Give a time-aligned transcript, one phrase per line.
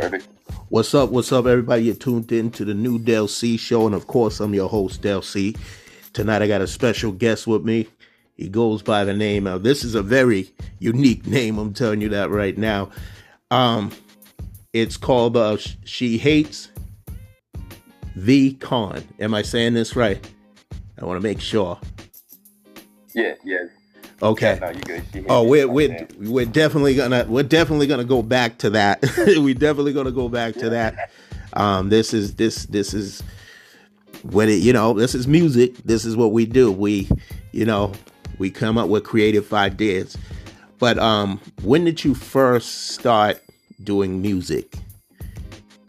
[0.00, 0.28] Perfect.
[0.70, 1.10] What's up?
[1.10, 1.84] What's up, everybody?
[1.84, 5.02] You're tuned in to the new Del C show, and of course, I'm your host,
[5.02, 5.54] Del C.
[6.14, 7.86] Tonight, I got a special guest with me.
[8.34, 9.62] He goes by the name of.
[9.62, 11.58] This is a very unique name.
[11.58, 12.88] I'm telling you that right now.
[13.50, 13.90] Um,
[14.72, 16.70] it's called uh, She Hates
[18.16, 19.04] the Con.
[19.18, 20.26] Am I saying this right?
[20.98, 21.78] I want to make sure.
[23.14, 23.64] Yeah, yeah.
[24.22, 24.58] Okay.
[24.60, 25.24] Yeah, no.
[25.28, 29.02] Oh, we're we're we're definitely gonna we're definitely gonna go back to that.
[29.18, 31.10] we're definitely gonna go back to that.
[31.54, 33.22] Um, this is this this is
[34.22, 35.76] when it you know this is music.
[35.84, 36.70] This is what we do.
[36.70, 37.08] We
[37.52, 37.92] you know
[38.38, 40.16] we come up with creative ideas.
[40.78, 43.42] But um, when did you first start
[43.84, 44.74] doing music?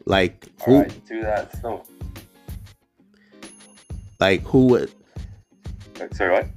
[0.05, 0.79] Like who?
[0.79, 1.61] Right, do that.
[1.61, 1.83] So,
[4.19, 4.77] Like who?
[4.77, 4.85] uh,
[6.13, 6.47] sorry, what?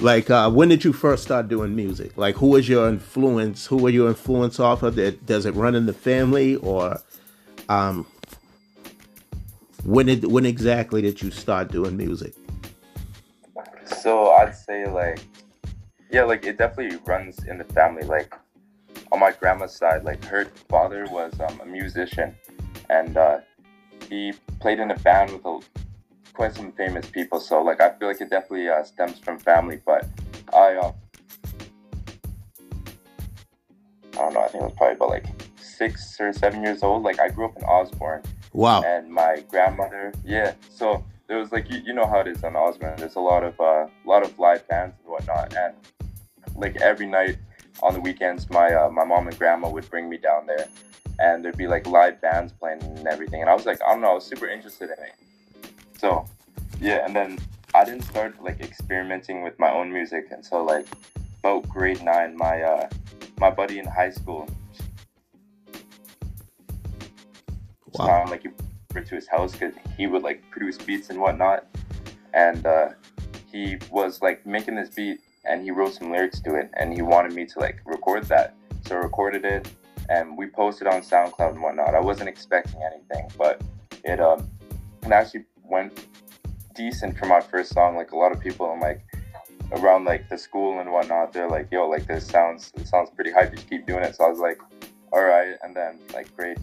[0.00, 2.16] Like uh, when did you first start doing music?
[2.16, 3.66] Like who was your influence?
[3.66, 4.96] Who were your influence off of?
[4.96, 7.00] That does it run in the family or
[7.68, 8.06] um
[9.84, 12.34] when did when exactly did you start doing music?
[13.84, 15.20] So I'd say like,
[16.10, 18.04] yeah, like it definitely runs in the family.
[18.04, 18.34] Like
[19.12, 22.34] on my grandma's side, like her father was um, a musician,
[22.88, 23.40] and uh,
[24.08, 25.60] he played in a band with a,
[26.32, 27.40] quite some famous people.
[27.40, 29.80] So like I feel like it definitely uh, stems from family.
[29.84, 30.06] But
[30.52, 30.92] I, uh,
[34.14, 34.40] I don't know.
[34.40, 35.26] I think it was probably about like
[35.60, 37.02] six or seven years old.
[37.02, 38.22] Like I grew up in Osborne
[38.52, 38.82] Wow.
[38.82, 42.56] and my grandmother yeah so there was like you, you know how it is on
[42.56, 45.72] Osborne there's a lot of uh, lot of live bands and whatnot and
[46.56, 47.38] like every night
[47.80, 50.66] on the weekends my uh, my mom and grandma would bring me down there
[51.20, 54.00] and there'd be like live bands playing and everything and I was like I don't
[54.00, 55.14] know I was super interested in it
[56.00, 56.24] so
[56.80, 57.38] yeah and then
[57.74, 60.86] I didn't start like experimenting with my own music until like
[61.40, 62.88] about grade nine my uh
[63.40, 64.48] my buddy in high school.
[67.94, 68.24] Wow.
[68.28, 68.52] like you
[68.90, 71.66] over to his house because he would like produce beats and whatnot.
[72.34, 72.90] And uh,
[73.50, 77.02] he was like making this beat and he wrote some lyrics to it and he
[77.02, 78.54] wanted me to like record that.
[78.86, 79.68] So I recorded it
[80.08, 81.94] and we posted on soundcloud and whatnot.
[81.94, 83.60] I wasn't expecting anything but
[84.04, 84.48] it um
[85.02, 86.06] it actually went
[86.74, 89.04] decent for my first song like a lot of people and like
[89.72, 93.30] around like the school and whatnot they're like yo like this sounds it sounds pretty
[93.30, 94.60] hype you keep doing it so i was like
[95.12, 96.58] all right and then like grade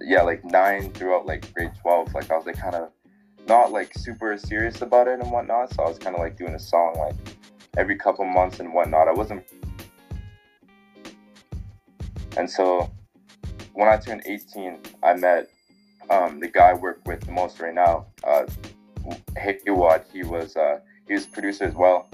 [0.00, 2.90] yeah, like nine throughout like grade 12, like I was like kind of
[3.46, 5.72] not like super serious about it and whatnot.
[5.74, 7.14] So I was kind of like doing a song like
[7.76, 9.08] every couple months and whatnot.
[9.08, 9.44] I wasn't.
[12.36, 12.90] And so
[13.74, 15.50] when I turned 18, I met
[16.10, 18.46] um, the guy I work with the most right now, uh.
[20.12, 22.08] He was uh, he was producer as well.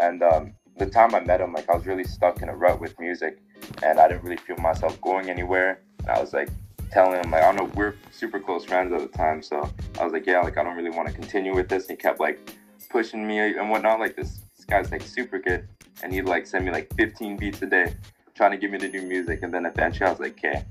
[0.00, 2.80] And um, the time I met him, like I was really stuck in a rut
[2.80, 3.38] with music,
[3.82, 5.80] and I didn't really feel myself going anywhere.
[6.00, 6.48] And I was like
[6.90, 10.04] telling him like I don't know we're super close friends at the time, so I
[10.04, 11.88] was like yeah like I don't really want to continue with this.
[11.88, 12.56] And he kept like
[12.90, 14.00] pushing me and whatnot.
[14.00, 15.68] Like this, this guy's like super good,
[16.02, 17.94] and he'd like send me like 15 beats a day,
[18.34, 19.42] trying to get me to do music.
[19.42, 20.64] And then eventually I was like okay,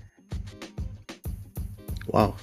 [2.07, 2.35] Wow.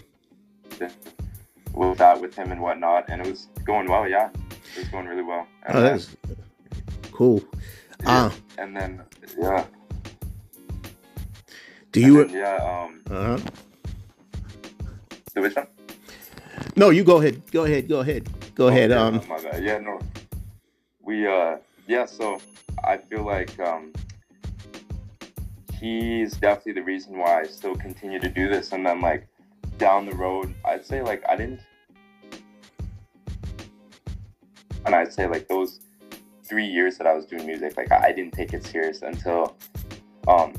[1.74, 4.08] With that with him and whatnot, and it was going well.
[4.08, 4.30] Yeah,
[4.74, 5.46] it was going really well.
[5.66, 6.16] And Oh, that's
[7.12, 7.42] cool.
[8.06, 9.02] Uh, and then
[9.38, 9.64] yeah,
[11.92, 13.38] do you then, yeah um uh-huh.
[15.34, 15.66] the which one?
[16.76, 17.42] No, you go ahead.
[17.50, 17.88] Go ahead.
[17.88, 18.28] Go ahead.
[18.54, 18.90] Go ahead.
[18.92, 19.62] Oh, yeah, Um oh, my bad.
[19.62, 19.98] Yeah, no.
[21.02, 22.40] We uh yeah, so
[22.84, 23.92] I feel like um
[25.80, 29.26] he's definitely the reason why I still continue to do this and then like
[29.80, 31.60] down the road I'd say like I didn't
[34.86, 35.80] and I'd say like those
[36.44, 39.56] three years that I was doing music, like I didn't take it serious until
[40.28, 40.52] um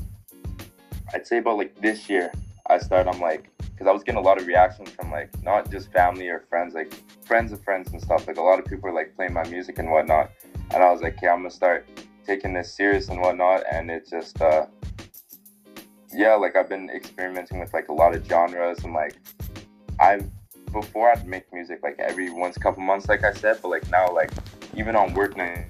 [1.14, 2.30] I'd say about like this year
[2.68, 3.48] I started I'm like
[3.82, 6.72] because I was getting a lot of reactions from like not just family or friends,
[6.74, 6.94] like
[7.24, 8.28] friends of friends and stuff.
[8.28, 10.30] Like a lot of people are like playing my music and whatnot,
[10.72, 11.88] and I was like, okay, I'm gonna start
[12.24, 13.64] taking this serious and whatnot.
[13.70, 14.66] And it just, uh,
[16.14, 19.16] yeah, like I've been experimenting with like a lot of genres and like
[20.00, 20.28] I've
[20.72, 23.90] before I'd make music like every once a couple months, like I said, but like
[23.90, 24.30] now like
[24.74, 25.66] even on work night,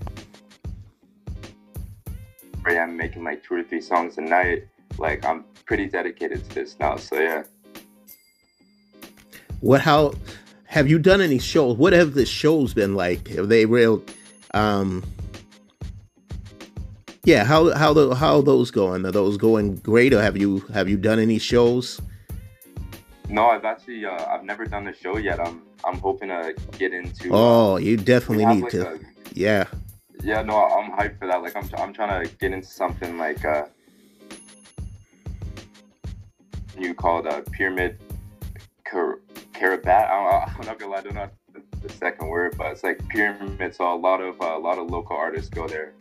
[2.63, 4.69] where I'm making like two or three songs a night.
[4.99, 7.45] Like I'm pretty dedicated to this now, so yeah.
[9.61, 10.13] what how
[10.65, 11.77] have you done any shows?
[11.77, 13.29] What have the shows been like?
[13.29, 14.05] Have they real
[14.55, 15.03] um
[17.25, 19.07] yeah, how how the how are those going?
[19.07, 22.01] Are those going great or have you have you done any shows?
[23.29, 25.39] No, I've actually uh, I've never done a show yet.
[25.41, 27.33] I'm I'm hoping to get into.
[27.33, 28.93] uh, Oh, you definitely need like, to.
[28.95, 28.99] a-
[29.33, 29.67] Yeah.
[30.23, 31.43] yeah, no, I'm hyped for that.
[31.43, 33.67] Like I'm I'm trying to get into something like uh
[36.75, 37.99] venue called uh, Pyramid
[38.85, 39.21] Car-
[39.53, 40.11] Carabat.
[40.11, 43.07] I am not gonna lie, I don't know the, the, second word, but it's like
[43.09, 43.75] pyramid.
[43.77, 45.93] So a lot of uh, a lot of local artists go there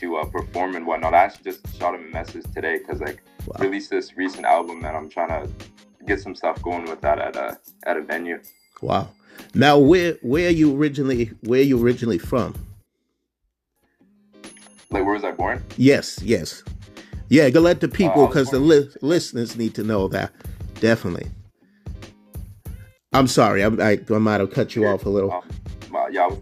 [0.00, 1.14] to uh, perform and whatnot.
[1.14, 3.56] I actually just shot him a message today because like wow.
[3.58, 5.50] released this recent album and I'm trying to
[6.06, 8.40] get some stuff going with that at a at a venue.
[8.82, 9.08] Wow.
[9.54, 12.54] Now, where where are you originally where are you originally from?
[14.90, 15.62] Like, where was I born?
[15.76, 16.64] Yes, yes.
[17.28, 20.32] Yeah, go let the people, because uh, the li- listeners need to know that.
[20.80, 21.30] Definitely.
[23.12, 25.32] I'm sorry, I, I, I might have cut you yeah, off a little.
[25.32, 25.42] Um,
[25.94, 26.26] uh, yeah.
[26.26, 26.38] Was...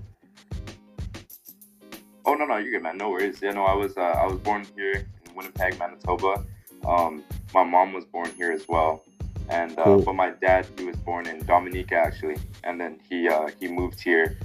[2.29, 2.99] Oh no, no, you're good, man.
[2.99, 3.41] No worries.
[3.41, 4.93] Yeah, no, I was uh, I was born here
[5.25, 6.45] in Winnipeg, Manitoba.
[6.87, 9.03] Um, my mom was born here as well,
[9.49, 10.03] and uh, cool.
[10.03, 13.99] but my dad he was born in Dominica actually, and then he uh, he moved
[13.99, 14.37] here,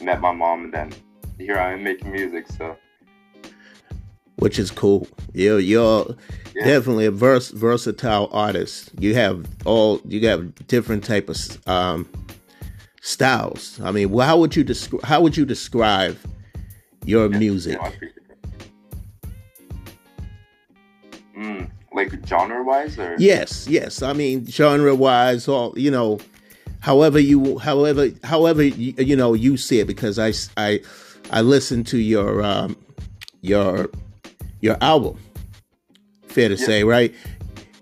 [0.00, 0.92] met my mom, and then
[1.36, 2.46] here I am making music.
[2.56, 2.74] So
[4.36, 5.06] which is cool.
[5.34, 6.16] You're you're
[6.54, 6.64] yeah.
[6.64, 8.92] definitely a vers- versatile artist.
[8.98, 12.08] You have all you have different type of um,
[13.02, 13.78] styles.
[13.82, 16.16] I mean, well, how would you describe how would you describe
[17.06, 17.78] your music?
[21.36, 24.02] Mm, like genre wise, or yes, yes.
[24.02, 26.18] I mean, genre wise, all you know,
[26.80, 29.86] however you, however, however you, you know you see it.
[29.86, 30.80] Because I I
[31.30, 32.76] I listen to your um,
[33.42, 33.90] your
[34.60, 35.18] your album.
[36.28, 36.66] Fair to yeah.
[36.66, 37.14] say, right?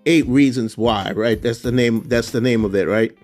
[0.07, 1.41] Eight Reasons Why, right?
[1.41, 2.03] That's the name.
[2.05, 3.17] That's the name of it, right?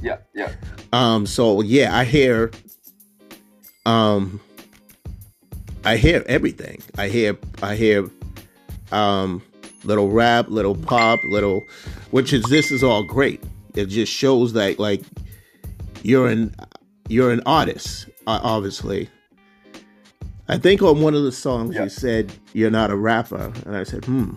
[0.00, 0.52] Yeah, yeah.
[0.92, 1.26] Um.
[1.26, 2.50] So yeah, I hear.
[3.86, 4.40] Um.
[5.84, 6.82] I hear everything.
[6.96, 7.38] I hear.
[7.62, 8.08] I hear.
[8.90, 9.42] Um.
[9.84, 11.64] Little rap, little pop, little,
[12.12, 13.42] which is this is all great.
[13.74, 15.02] It just shows that like
[16.02, 16.54] you're an
[17.08, 19.10] you're an artist, obviously,
[20.48, 21.84] I think on one of the songs yeah.
[21.84, 24.34] you said you're not a rapper, and I said, "Hmm,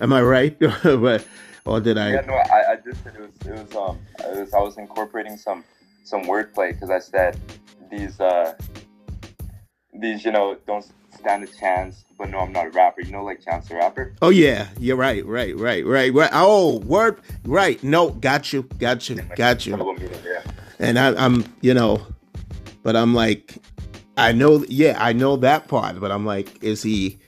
[0.00, 1.24] am I right?" but
[1.64, 2.14] or did I?
[2.14, 4.78] Yeah, no, I, I just said it was it was um it was, I was
[4.78, 5.62] incorporating some
[6.04, 7.38] some wordplay because I said
[7.90, 8.54] these uh
[9.92, 13.02] these you know don't stand a chance, but no, I'm not a rapper.
[13.02, 14.14] You know, like Chance the Rapper.
[14.22, 16.30] Oh yeah, you're right, right, right, right, right.
[16.32, 17.82] Oh, word, right.
[17.82, 19.96] No, got you, got you, got you.
[20.78, 22.04] And I, I'm, you know,
[22.82, 23.56] but I'm like,
[24.16, 27.18] I know, yeah, I know that part, but I'm like, is he?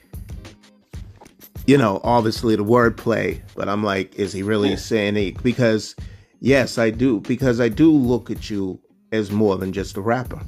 [1.67, 4.75] You know, obviously the wordplay, but I'm like, is he really yeah.
[4.75, 4.81] Hmm.
[4.81, 5.41] saying it?
[5.41, 5.95] Because,
[6.39, 7.21] yes, I do.
[7.21, 8.79] Because I do look at you
[9.11, 10.39] as more than just a rapper.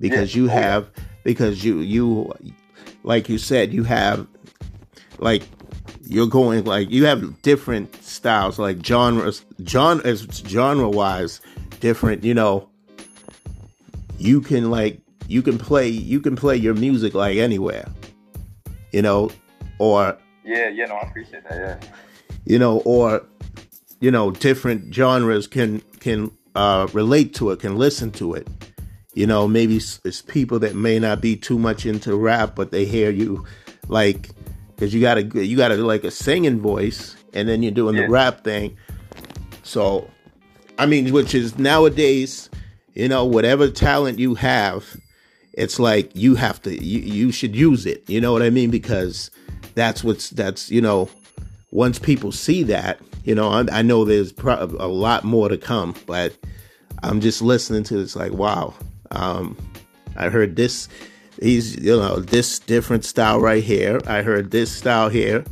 [0.00, 0.42] Because yeah.
[0.42, 0.90] you oh, have,
[1.24, 2.32] because you you,
[3.02, 4.26] like you said, you have,
[5.18, 5.42] like,
[6.02, 11.40] you're going like you have different styles, like genres, genre as genre wise,
[11.80, 12.22] different.
[12.22, 12.68] You know,
[14.18, 17.88] you can like you can play you can play your music like anywhere
[18.92, 19.30] you know
[19.78, 21.88] or yeah yeah no i appreciate that yeah
[22.44, 23.24] you know or
[24.00, 28.46] you know different genres can can uh relate to it can listen to it
[29.16, 32.70] you know maybe it's, it's people that may not be too much into rap but
[32.70, 33.44] they hear you
[33.88, 34.30] like
[34.68, 38.02] because you gotta you gotta like a singing voice and then you're doing yeah.
[38.02, 38.76] the rap thing.
[39.64, 40.08] So
[40.78, 42.50] i mean which is nowadays
[42.94, 44.96] you know whatever talent you have
[45.54, 48.04] it's like you have to you, you should use it.
[48.08, 48.70] You know what i mean?
[48.70, 49.30] Because
[49.74, 51.08] that's what's that's you know
[51.70, 55.58] once people see that you know i, I know there's pro- a lot more to
[55.58, 56.34] come but
[57.02, 58.72] i'm just listening to it's like wow
[59.10, 59.56] um
[60.16, 60.88] i heard this
[61.40, 64.00] he's you know this different style right here.
[64.06, 65.44] I heard this style here.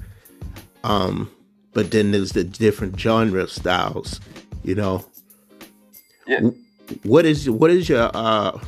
[0.83, 1.31] Um
[1.73, 4.21] but then there's the different genre styles
[4.63, 5.05] you know?
[6.27, 6.51] Yeah.
[7.03, 8.59] What is what is your uh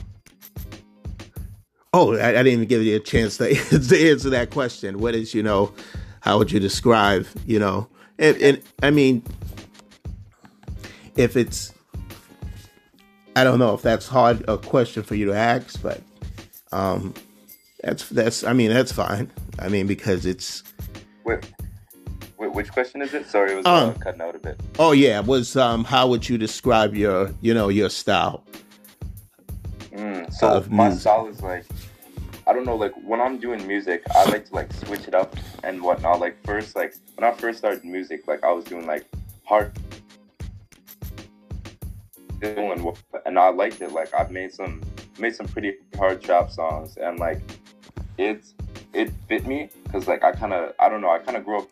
[1.93, 4.99] Oh, I, I, didn't even give you a chance to, to answer that question.
[4.99, 5.73] What is, you know,
[6.21, 7.89] how would you describe, you know,
[8.19, 9.23] and, and I mean,
[11.17, 11.73] if it's,
[13.37, 16.01] I don't know if that's hard a question for you to ask, but
[16.73, 17.13] um,
[17.83, 19.31] that's that's I mean that's fine.
[19.59, 20.63] I mean because it's.
[21.23, 21.47] Wait,
[22.39, 23.27] wait which question is it?
[23.27, 24.59] Sorry, it was uh, um, cutting out a bit.
[24.79, 28.43] Oh yeah, was um, how would you describe your you know your style?
[29.93, 31.03] Mm, so my music.
[31.03, 31.67] style is like
[32.47, 35.37] I don't know, like when I'm doing music, I like to like switch it up
[35.63, 36.21] and whatnot.
[36.21, 39.05] Like first, like when I first started music, like I was doing like
[39.45, 39.79] hard
[42.43, 43.93] and and I liked it.
[43.93, 44.83] Like I've made some
[45.19, 47.41] made some pretty hard trap songs and like
[48.19, 48.55] it's
[48.93, 51.59] it fit me because like I kind of I don't know I kind of grew
[51.59, 51.69] up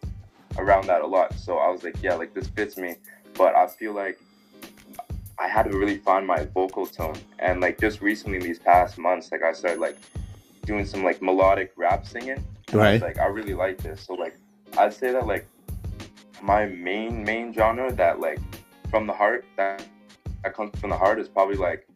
[0.58, 1.34] around that a lot.
[1.34, 2.96] So I was like, yeah, like this fits me.
[3.34, 4.18] But I feel like
[5.38, 7.16] I had to really find my vocal tone.
[7.38, 9.96] And like just recently, these past months, like I started like
[10.64, 12.44] doing some like melodic rap singing.
[12.72, 13.02] Right.
[13.02, 14.02] I like I really like this.
[14.02, 14.36] So like
[14.78, 15.46] I'd say that like
[16.42, 18.38] my main main genre that like
[18.90, 19.84] from the heart that
[20.44, 21.88] that comes from the heart is probably like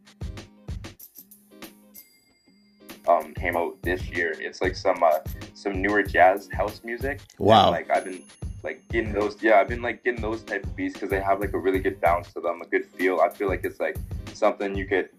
[3.07, 4.35] um came out this year.
[4.39, 5.19] It's like some uh
[5.55, 7.21] some newer jazz house music.
[7.39, 7.67] Wow.
[7.67, 8.23] And, like I've been
[8.65, 11.41] like getting those yeah, I've been like getting those type of beats because they have
[11.41, 13.21] like a really good bounce to them, a good feel.
[13.21, 13.97] I feel like it's like
[14.33, 15.11] something you could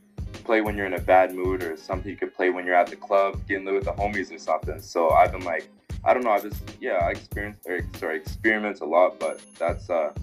[0.44, 2.88] play when you're in a bad mood or something you could play when you're at
[2.88, 4.82] the club getting lit with the homies or something.
[4.82, 5.70] So I've been like
[6.04, 9.88] I don't know, I just yeah, I experience or sorry, experiment a lot, but that's
[9.90, 10.14] uh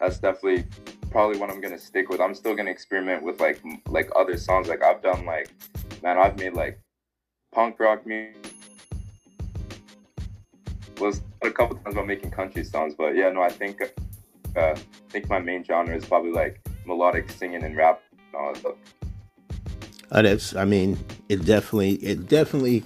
[0.00, 0.64] that's definitely
[1.12, 2.20] probably what I'm gonna stick with.
[2.20, 4.68] I'm still gonna experiment with like like other songs.
[4.68, 5.50] Like I've done like
[6.02, 6.80] man, I've made like
[7.52, 8.36] punk rock music.
[10.98, 13.80] Was a couple times about making country songs, but yeah, no, I think
[14.56, 14.74] uh, I
[15.10, 18.74] think my main genre is probably like melodic singing and rap and all that stuff.
[20.10, 22.84] Uh, that's I mean, it definitely it definitely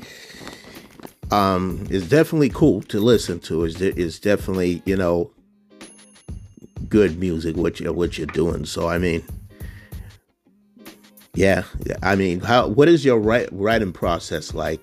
[1.30, 3.64] um is definitely cool to listen to.
[3.64, 5.30] Is is definitely, you know,
[6.88, 8.64] good music what you what you're doing.
[8.64, 9.22] So I mean
[11.36, 11.64] yeah,
[12.02, 14.80] I mean, how what is your write, writing process like?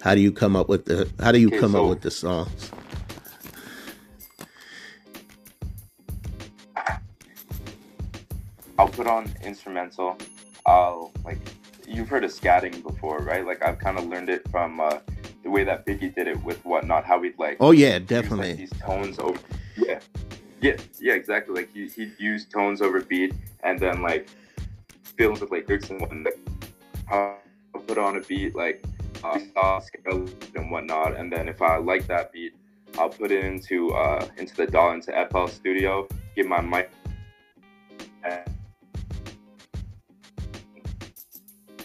[0.00, 2.10] How do you come up with the how do you Okay, come up with the
[2.10, 2.70] songs?
[8.78, 10.16] I'll put on instrumental.
[10.64, 11.38] I'll like
[11.86, 13.44] you've heard of scatting before, right?
[13.44, 15.00] Like I've kind of learned it from uh,
[15.44, 17.04] the way that Biggie did it with whatnot.
[17.04, 18.52] How we'd like Oh yeah, use, like, definitely.
[18.54, 19.38] these tones over.
[19.76, 20.00] Yeah,
[20.62, 21.54] yeah, yeah, exactly.
[21.54, 24.28] Like he he'd use tones over beat, and then like
[25.16, 26.32] fills with like and whatnot.
[27.10, 27.36] I'll
[27.86, 28.82] put on a beat like
[29.24, 29.38] uh,
[30.54, 32.54] and whatnot, and then if I like that beat,
[32.96, 36.90] I'll put it into uh into the DAW into FL Studio, get my mic.
[38.24, 38.42] And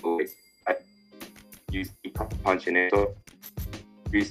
[0.03, 0.29] like
[0.67, 0.75] I
[1.71, 1.89] use
[2.43, 2.91] punching it.
[2.91, 3.15] So
[4.11, 4.23] we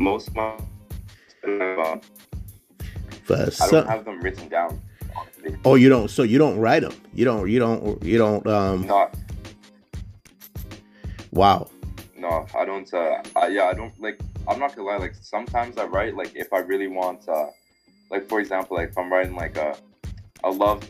[0.00, 0.56] most of my
[1.46, 1.98] uh,
[3.24, 4.80] For I don't have them written down.
[5.16, 5.56] honestly.
[5.64, 6.08] oh, you don't.
[6.08, 6.94] So you don't write them.
[7.14, 7.48] You don't.
[7.48, 8.02] You don't.
[8.02, 8.46] You don't.
[8.46, 8.86] Um.
[8.86, 9.14] Not
[11.32, 11.68] Wow.
[12.16, 12.92] no, I don't.
[12.92, 14.18] Uh, I, yeah, I don't like.
[14.48, 14.96] I'm not gonna lie.
[14.96, 17.28] Like sometimes I write like if I really want.
[17.28, 17.46] Uh,
[18.10, 19.76] like for example, like if I'm writing like a
[20.42, 20.82] a love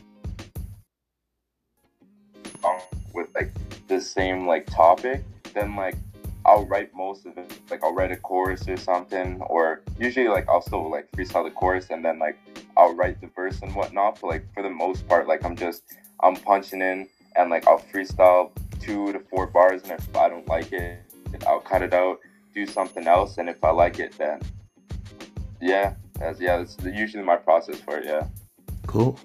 [2.62, 2.80] song
[3.12, 3.50] with like
[3.88, 5.96] the same like topic, then like
[6.44, 7.60] I'll write most of it.
[7.70, 11.50] Like I'll write a chorus or something, or usually like I'll still like freestyle the
[11.50, 12.38] chorus and then like
[12.76, 14.18] I'll write the verse and whatnot.
[14.20, 15.82] But like for the most part, like I'm just
[16.22, 20.48] I'm punching in and like I'll freestyle two to four bars, and if I don't
[20.48, 20.98] like it,
[21.46, 22.18] I'll cut it out,
[22.54, 24.40] do something else, and if I like it, then
[25.60, 28.06] yeah, that's yeah, that's usually my process for it.
[28.06, 28.26] Yeah.
[28.86, 29.18] Cool.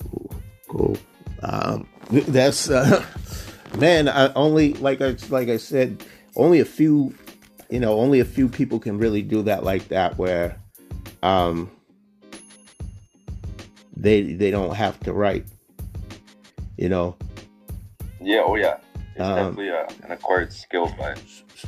[0.00, 0.34] Cool.
[0.68, 0.96] Cool.
[1.42, 3.04] Um, that's uh,
[3.78, 4.08] man.
[4.08, 6.04] I only like I like I said,
[6.36, 7.14] only a few.
[7.70, 10.58] You know, only a few people can really do that like that, where
[11.22, 11.70] um,
[13.96, 15.46] they they don't have to write.
[16.76, 17.16] You know,
[18.20, 18.42] Yeah.
[18.44, 18.76] Oh yeah.
[19.14, 21.20] It's Um, definitely uh, an acquired skill, but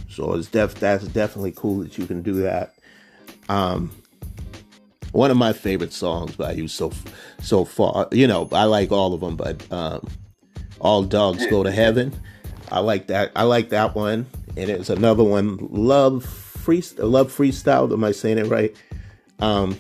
[0.09, 2.75] so it's def that's definitely cool that you can do that.
[3.49, 3.91] Um,
[5.13, 6.91] one of my favorite songs by you so
[7.41, 10.07] so far, you know, I like all of them, but um,
[10.85, 12.13] all dogs go to heaven.
[12.71, 13.33] I like that.
[13.35, 14.27] I like that one,
[14.57, 17.93] and it's another one, love free love freestyle.
[17.93, 18.77] Am I saying it right?
[19.41, 19.77] Um,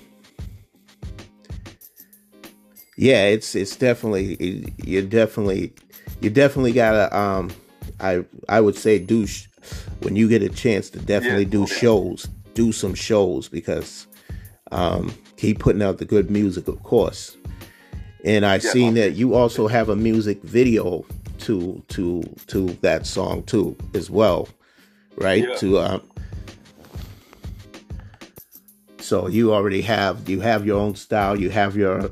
[2.97, 5.73] yeah, it's it's definitely you definitely
[6.21, 7.51] you definitely gotta um
[8.01, 9.47] I I would say do sh-
[10.01, 14.07] when you get a chance to definitely Yeah, do shows, do some shows because
[14.73, 17.37] um keep putting out the good music, of course.
[18.25, 21.05] And I Yeah, seen that you also have a music video
[21.41, 24.49] to to to that song too as well,
[25.17, 25.45] right?
[25.47, 25.55] Yeah.
[25.57, 26.03] To um
[28.99, 32.11] so you already have you have your own style, you have your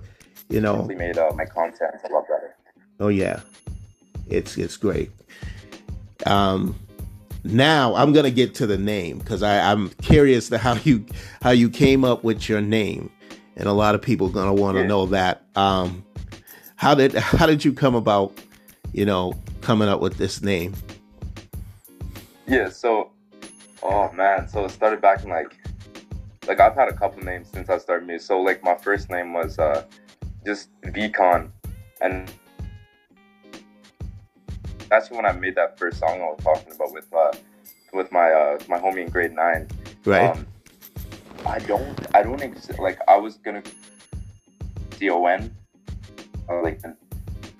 [0.50, 2.56] you know definitely made uh, my content a lot better.
[3.00, 3.40] Oh yeah,
[4.28, 5.10] it's it's great.
[6.26, 6.78] Um,
[7.44, 11.06] now I'm gonna get to the name because I'm curious to how you
[11.40, 13.10] how you came up with your name,
[13.56, 14.88] and a lot of people gonna want to Yeah.
[14.88, 15.42] know that.
[15.56, 16.04] Um,
[16.76, 18.32] how did how did you come about,
[18.92, 20.74] you know, coming up with this name?
[22.46, 23.10] Yeah, so
[23.82, 25.56] oh man, so it started back in like
[26.46, 28.26] like I've had a couple names since I started music.
[28.26, 29.84] So like my first name was uh
[30.44, 31.50] just VCon
[32.00, 32.30] and
[34.90, 37.30] that's when I made that first song I was talking about with uh
[37.92, 39.68] with my uh my homie in grade nine.
[40.04, 40.30] Right.
[40.30, 40.46] Um,
[41.46, 43.62] I don't I don't ex- like I was gonna
[44.98, 45.54] D O N
[46.48, 46.80] uh, like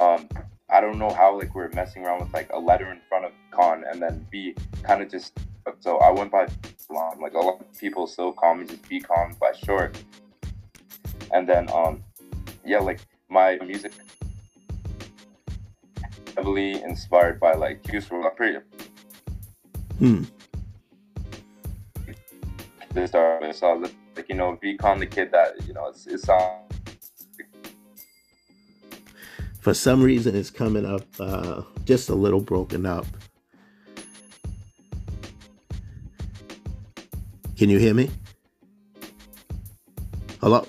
[0.00, 0.28] um
[0.70, 3.24] I don't know how like we are messing around with like a letter in front
[3.24, 5.38] of con and then B kind of just
[5.80, 6.46] So I went by.
[7.20, 9.96] Like a lot of people still call me just Calm by short.
[11.32, 12.02] And then um
[12.64, 13.92] yeah, like my music
[16.36, 18.36] heavily inspired by like Juice WRLD.
[18.36, 18.58] Pretty.
[19.98, 20.24] Hmm.
[22.94, 23.82] This star, so
[24.16, 26.61] like you know, Calm the kid that you know it's it's on.
[29.61, 33.06] For some reason, it's coming up uh, just a little broken up.
[37.56, 38.11] Can you hear me?
[40.40, 40.66] Hello?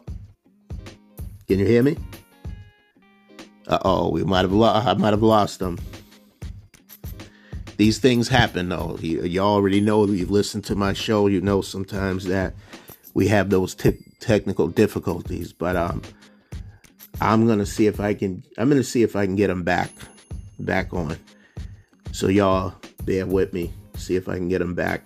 [1.47, 1.97] Can you hear me?
[3.67, 4.87] Uh oh, we might have lost.
[4.87, 5.77] I might have lost them.
[7.77, 8.97] These things happen, though.
[8.99, 10.05] You, you already know.
[10.05, 11.27] You've listened to my show.
[11.27, 12.53] You know sometimes that
[13.13, 15.53] we have those t- technical difficulties.
[15.53, 16.01] But um,
[17.21, 18.43] I'm gonna see if I can.
[18.57, 19.91] I'm gonna see if I can get them back,
[20.59, 21.17] back on.
[22.11, 22.75] So y'all
[23.05, 23.73] bear with me.
[23.97, 25.03] See if I can get them back.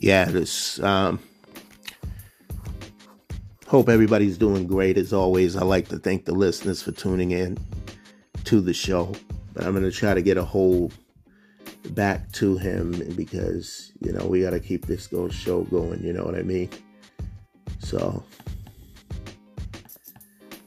[0.00, 1.20] yeah, this um,
[3.68, 5.54] hope everybody's doing great as always.
[5.54, 7.58] I like to thank the listeners for tuning in
[8.44, 9.14] to the show,
[9.52, 10.94] but I'm gonna try to get a hold
[11.90, 16.02] back to him because you know we got to keep this go show going.
[16.02, 16.70] You know what I mean?
[17.78, 18.24] So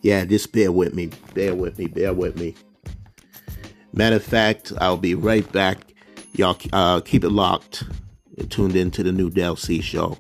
[0.02, 2.56] yeah, just bear with me, bear with me, bear with me.
[3.94, 5.94] Matter of fact, I'll be right back.
[6.34, 7.84] Y'all uh, keep it locked
[8.50, 10.18] tuned into the new Del C show.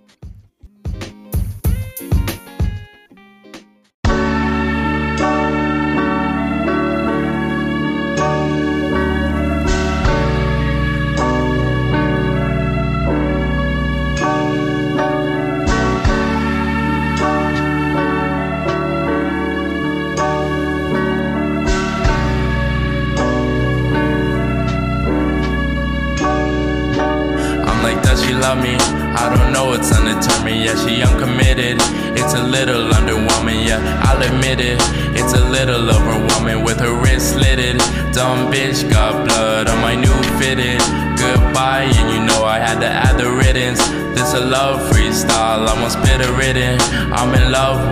[38.31, 40.79] Some bitch got blood on my new fitted.
[41.19, 43.79] Goodbye, and you know I had to add the riddance.
[44.15, 45.89] This a love freestyle, I'm on
[46.21, 46.79] a ridden.
[47.11, 47.90] I'm in love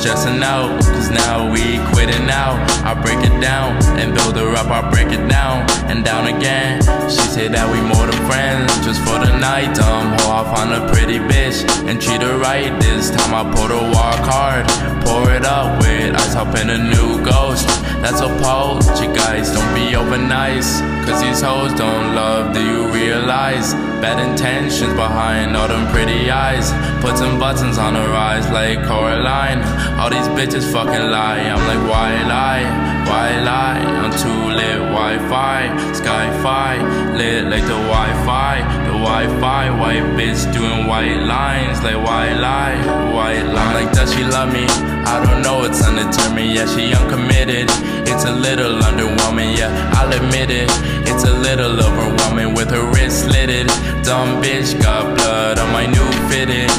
[0.00, 2.56] stressing out, cause now we quitting out.
[2.84, 6.80] I break it down and build her up, I break it down and down again.
[7.10, 9.76] She said that we more than friends, just for the night.
[9.76, 12.72] Dumb hoe, I find a pretty bitch and treat her right.
[12.80, 14.64] This time I put her walk hard,
[15.04, 17.68] pour it up with ice, hop in a new ghost.
[18.00, 20.80] That's a pose, you guys don't be over nice.
[21.06, 23.74] Cause these hoes don't love, do you realize?
[24.00, 26.72] Bad intentions behind all them pretty eyes.
[27.02, 29.62] Put some buttons on her eyes like Coraline.
[30.00, 31.40] All these bitches fucking lie.
[31.40, 32.89] I'm like, why lie?
[33.10, 33.82] Lie?
[34.02, 39.70] I'm too lit, Wi-Fi, Sky-Fi, lit like the Wi-Fi, the Wi-Fi.
[39.80, 42.76] White bitch doing white lines, like why lie?
[43.12, 43.74] White line.
[43.74, 44.64] Like, does she love me?
[45.10, 46.52] I don't know, it's undetermined.
[46.54, 47.68] Yeah, she uncommitted.
[48.06, 49.56] It's a little underwhelming.
[49.58, 50.70] Yeah, I'll admit it.
[51.10, 53.66] It's a little overwhelming with her wrist slitted.
[54.04, 56.70] Dumb bitch got blood on my new fitted.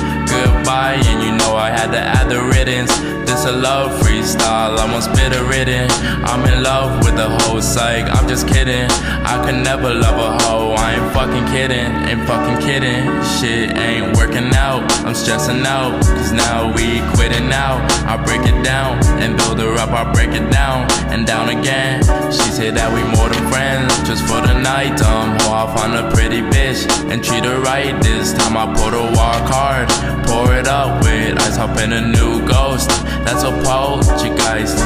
[0.41, 2.89] Goodbye, and you know I had to add the riddance.
[3.29, 5.87] This a love freestyle, I'm on spitter ridden.
[6.25, 8.89] I'm in love with the whole psych, I'm just kidding.
[9.21, 13.05] I could never love a hoe, I ain't fucking kidding, ain't fucking kidding.
[13.37, 17.79] Shit ain't working out, I'm stressing out, cause now we quitting out.
[18.09, 22.01] I break it down and build her up, I break it down and down again.
[22.31, 24.97] She said that we more than friends, just for the night.
[24.97, 27.93] Dumb hoe, I find a pretty bitch and treat her right.
[28.01, 29.87] This time I put her walk hard,
[30.31, 32.89] pour it up with ice, hop in a new ghost.
[33.25, 34.77] That's a poltergeist.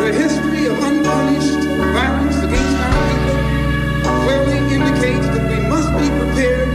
[0.00, 1.60] The history of unpunished
[1.92, 3.38] violence against our people
[4.24, 6.68] clearly indicates that we must be prepared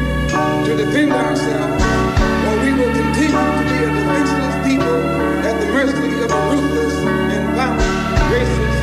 [0.65, 1.83] to defend ourselves,
[2.45, 4.97] or we will continue to be a defenseless people
[5.49, 6.95] at the mercy of a ruthless
[7.33, 7.93] and violent
[8.29, 8.82] racist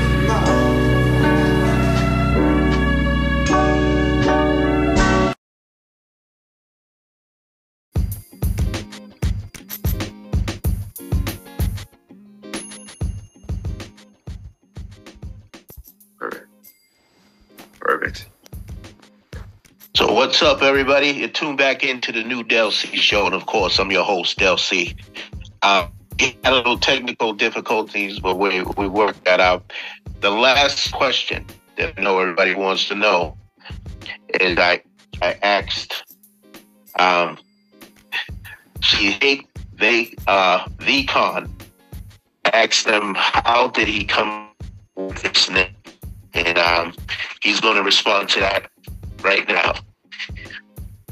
[20.10, 21.06] What's up, everybody?
[21.10, 24.38] You tune back into the new Del C show, and of course, I'm your host,
[24.38, 24.96] Del C.
[25.62, 25.86] Uh,
[26.18, 29.72] had a little technical difficulties, but we we worked that out.
[30.20, 31.46] The last question
[31.76, 33.38] that I know everybody wants to know:
[34.40, 34.82] and I
[35.22, 36.02] I asked
[36.98, 37.38] um
[38.80, 41.48] she hate they uh VCon
[42.52, 44.48] asked them how did he come
[44.96, 45.76] with this name
[46.34, 46.94] and um
[47.42, 48.68] he's gonna respond to that
[49.22, 49.74] right now.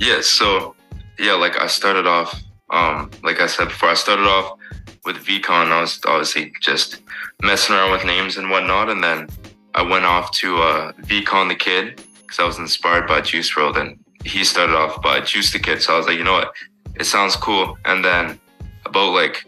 [0.01, 0.75] Yeah, so
[1.19, 4.59] yeah, like I started off, um, like I said before, I started off
[5.05, 5.73] with VCon.
[5.73, 7.01] I was obviously just
[7.43, 9.29] messing around with names and whatnot, and then
[9.75, 13.81] I went off to uh, VCon the Kid because I was inspired by Juice WRLD,
[13.81, 15.83] and he started off by Juice the Kid.
[15.83, 16.53] So I was like, you know what,
[16.95, 17.77] it sounds cool.
[17.85, 18.39] And then
[18.87, 19.47] about like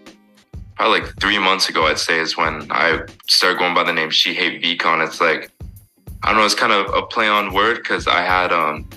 [0.74, 4.10] probably like three months ago, I'd say is when I started going by the name
[4.10, 5.06] She Hate VCon.
[5.06, 5.50] It's like
[6.22, 8.88] I don't know, it's kind of a play on word because I had um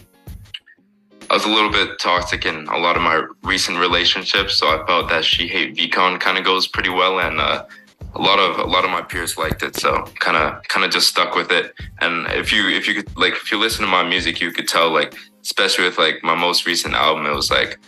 [1.33, 4.85] I was a little bit toxic in a lot of my recent relationships, so I
[4.85, 7.65] felt that she hate VCon kind of goes pretty well, and uh,
[8.13, 10.91] a lot of a lot of my peers liked it, so kind of kind of
[10.91, 11.73] just stuck with it.
[12.01, 14.67] And if you if you could like if you listen to my music, you could
[14.67, 17.79] tell like especially with like my most recent album, it was like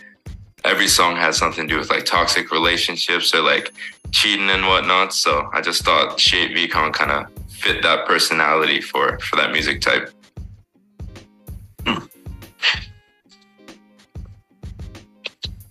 [0.64, 3.72] every song has something to do with like toxic relationships or like
[4.10, 5.14] cheating and whatnot.
[5.14, 9.52] So I just thought She Hate VCon kind of fit that personality for for that
[9.52, 10.10] music type.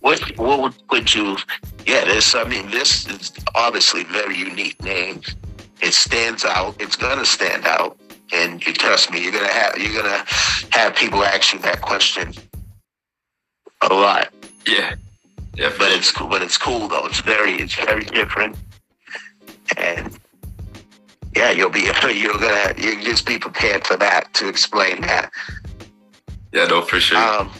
[0.06, 1.36] What what would, would you?
[1.84, 2.36] Yeah, this.
[2.36, 5.20] I mean, this is obviously very unique name.
[5.82, 6.80] It stands out.
[6.80, 7.98] It's gonna stand out,
[8.32, 10.24] and you trust me, you're gonna have you're gonna
[10.70, 12.32] have people ask you that question
[13.80, 14.32] a lot.
[14.64, 14.94] Yeah,
[15.56, 15.72] yeah.
[15.76, 16.28] But it's cool.
[16.28, 17.06] But it's cool though.
[17.06, 18.54] It's very it's very different,
[19.76, 20.16] and
[21.34, 21.80] yeah, you'll be
[22.14, 25.32] you're gonna you just be prepared for that to explain that.
[26.52, 27.18] Yeah, no, for sure.
[27.18, 27.50] Um,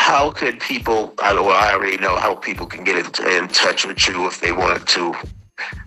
[0.00, 1.12] how could people?
[1.22, 4.40] I, well, I already know how people can get in, in touch with you if
[4.40, 5.14] they wanted to.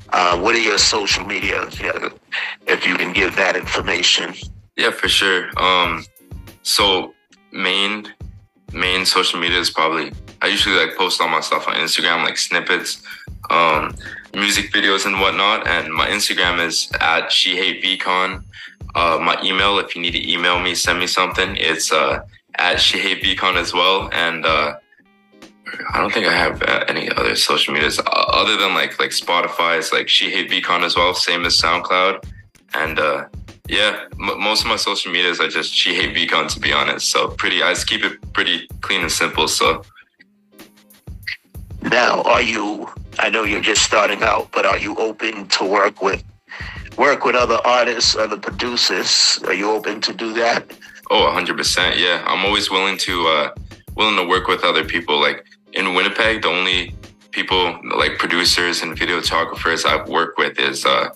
[0.10, 1.68] Uh, what are your social media?
[2.68, 4.36] If you can give that information.
[4.78, 5.50] Yeah, for sure.
[5.60, 6.06] Um,
[6.62, 7.14] so
[7.52, 8.08] main
[8.72, 10.12] main social media is probably
[10.44, 13.02] I usually like post all my stuff on Instagram, like snippets,
[13.50, 13.96] um,
[14.36, 15.68] music videos and whatnot.
[15.68, 18.44] And my Instagram is at she hate vcon.
[18.94, 21.56] Uh, my email, if you need to email me, send me something.
[21.58, 22.20] It's uh,
[22.56, 24.10] at she hate vcon as well.
[24.14, 24.76] And uh,
[25.92, 29.78] I don't think I have uh, any other social medias other than like like Spotify.
[29.78, 32.24] It's like she hate vcon as well, same as SoundCloud.
[32.74, 33.26] And uh,
[33.68, 37.12] yeah, m- most of my social medias are just she hate vcon to be honest.
[37.12, 39.48] So pretty, I just keep it pretty clean and simple.
[39.48, 39.84] So
[41.82, 42.90] Now, are you?
[43.20, 46.24] I know you're just starting out, but are you open to work with
[46.98, 49.40] work with other artists, other producers?
[49.46, 50.66] Are you open to do that?
[51.14, 51.98] Oh, 100%.
[51.98, 52.24] Yeah.
[52.26, 53.54] I'm always willing to uh
[53.96, 56.96] willing to work with other people like in Winnipeg, the only
[57.30, 61.10] people like producers and videographers I've worked with is uh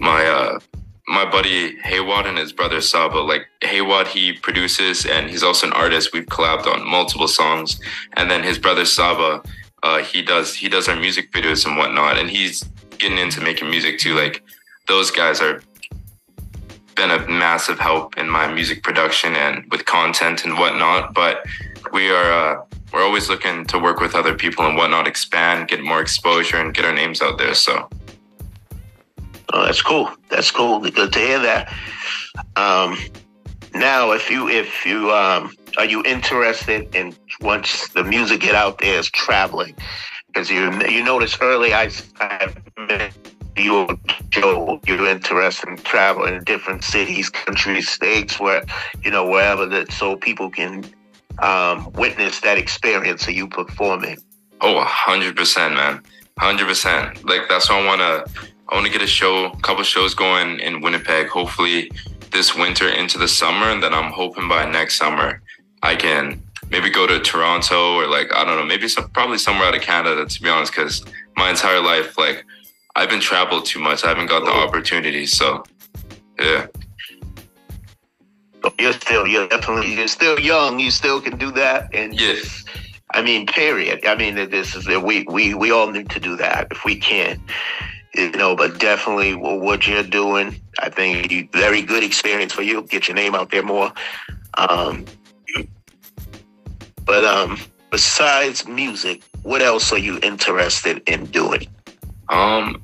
[0.00, 0.58] my uh
[1.06, 3.18] my buddy Haywad and his brother Saba.
[3.18, 6.12] Like Haywad, he produces and he's also an artist.
[6.12, 7.80] We've collabed on multiple songs.
[8.16, 9.44] And then his brother Saba,
[9.84, 12.18] uh, he does he does our music videos and whatnot.
[12.18, 12.64] And he's
[12.98, 14.16] getting into making music too.
[14.16, 14.42] Like
[14.88, 15.62] those guys are
[17.00, 21.14] been a massive help in my music production and with content and whatnot.
[21.14, 21.46] But
[21.92, 25.82] we are uh, we're always looking to work with other people and whatnot, expand, get
[25.82, 27.54] more exposure, and get our names out there.
[27.54, 27.88] So
[29.52, 30.10] Oh, that's cool.
[30.28, 30.78] That's cool.
[30.80, 31.72] Good to hear that.
[32.56, 32.98] Um,
[33.74, 38.78] now, if you if you um, are you interested in once the music get out
[38.78, 39.74] there is traveling?
[40.26, 42.52] Because you you notice early I I
[43.60, 43.98] met you
[44.30, 44.80] Joe.
[44.86, 48.64] You're interested in traveling in different cities, countries, states, where
[49.02, 50.84] you know wherever that so people can
[51.40, 54.18] um, witness that experience of you performing.
[54.60, 56.02] Oh, hundred percent, man,
[56.38, 57.24] hundred percent.
[57.24, 58.24] Like that's why I wanna,
[58.68, 61.28] I wanna get a show, a couple shows going in Winnipeg.
[61.28, 61.90] Hopefully
[62.30, 65.42] this winter into the summer, and then I'm hoping by next summer
[65.82, 69.68] I can maybe go to Toronto or like I don't know, maybe some probably somewhere
[69.68, 70.26] out of Canada.
[70.26, 71.04] To be honest, because
[71.36, 72.44] my entire life, like
[72.96, 74.04] I've been traveled too much.
[74.04, 75.26] I haven't got the opportunity.
[75.26, 75.64] So
[76.38, 76.66] yeah,
[78.78, 80.78] You're still you're definitely you're still young.
[80.80, 82.36] You still can do that, and yeah,
[83.12, 84.06] I mean, period.
[84.06, 87.40] I mean, this is we we we all need to do that if we can,
[88.14, 88.56] you know.
[88.56, 92.82] But definitely, what you're doing, I think, you, very good experience for you.
[92.82, 93.92] Get your name out there more.
[94.58, 95.04] Um,
[97.04, 97.58] but um,
[97.90, 101.66] besides music, what else are you interested in doing?
[102.30, 102.82] Um,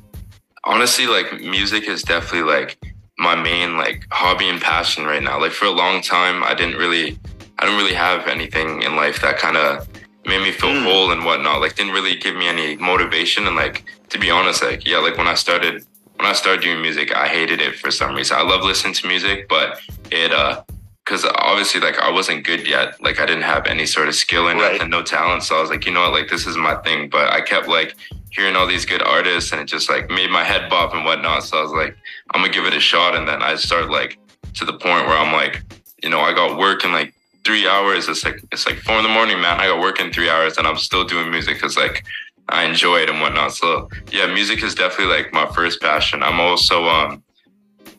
[0.64, 2.78] honestly, like music is definitely like
[3.18, 5.40] my main like hobby and passion right now.
[5.40, 7.18] Like for a long time, I didn't really,
[7.58, 9.88] I didn't really have anything in life that kind of
[10.26, 10.82] made me feel Mm.
[10.84, 11.60] whole and whatnot.
[11.60, 13.46] Like didn't really give me any motivation.
[13.46, 15.84] And like to be honest, like yeah, like when I started
[16.16, 18.36] when when I started doing music, I hated it for some reason.
[18.36, 19.80] I love listening to music, but
[20.10, 20.62] it uh
[21.06, 23.00] because obviously like I wasn't good yet.
[23.00, 24.74] Like I didn't have any sort of skill in Right.
[24.74, 25.44] it and no talent.
[25.44, 27.08] So I was like, you know what, like this is my thing.
[27.08, 27.94] But I kept like
[28.30, 31.44] hearing all these good artists and it just like made my head bop and whatnot.
[31.44, 31.96] So I was like,
[32.34, 33.14] I'm gonna give it a shot.
[33.14, 34.18] And then I started like
[34.54, 35.62] to the point where I'm like,
[36.02, 37.14] you know, I got work in like
[37.44, 38.08] three hours.
[38.08, 39.60] It's like it's like four in the morning, man.
[39.60, 42.04] I got work in three hours and I'm still doing music because like
[42.48, 43.52] I enjoy it and whatnot.
[43.52, 46.24] So yeah, music is definitely like my first passion.
[46.24, 47.22] I'm also um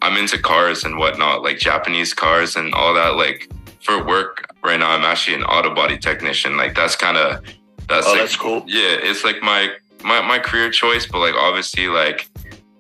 [0.08, 3.16] I'm into cars and whatnot, like Japanese cars and all that.
[3.16, 3.50] Like
[3.84, 6.56] for work right now, I'm actually an auto body technician.
[6.58, 7.44] Like that's kind of
[7.90, 8.64] that's Oh, like, that's cool.
[8.68, 9.70] yeah, it's like my
[10.04, 12.28] my my career choice, but like obviously like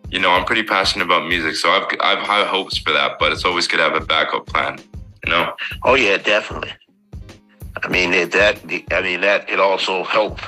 [0.09, 3.19] you know I'm pretty passionate about music, so I've I've high hopes for that.
[3.19, 4.79] But it's always good to have a backup plan.
[5.25, 6.71] You know, Oh yeah, definitely.
[7.83, 8.59] I mean it, that.
[8.91, 9.47] I mean that.
[9.49, 10.39] It also help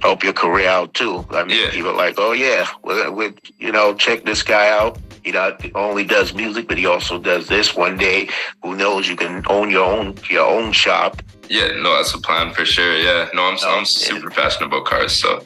[0.00, 1.24] help your career out too.
[1.30, 1.70] I mean, Yeah.
[1.70, 4.98] people are like, oh yeah, we, you know, check this guy out.
[5.24, 7.74] He not only does music, but he also does this.
[7.74, 8.28] One day,
[8.62, 9.08] who knows?
[9.08, 11.22] You can own your own your own shop.
[11.48, 12.96] yeah, no, that's a plan for sure.
[12.96, 13.84] Yeah, no, I'm I'm yeah.
[13.84, 15.42] super passionate about cars, so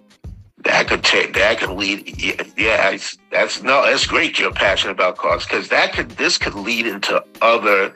[0.65, 1.35] That could take.
[1.35, 2.21] That could lead.
[2.21, 2.99] Yeah, yeah
[3.31, 3.85] that's no.
[3.85, 4.39] That's great.
[4.39, 6.11] You're passionate about cars because that could.
[6.13, 7.95] This could lead into other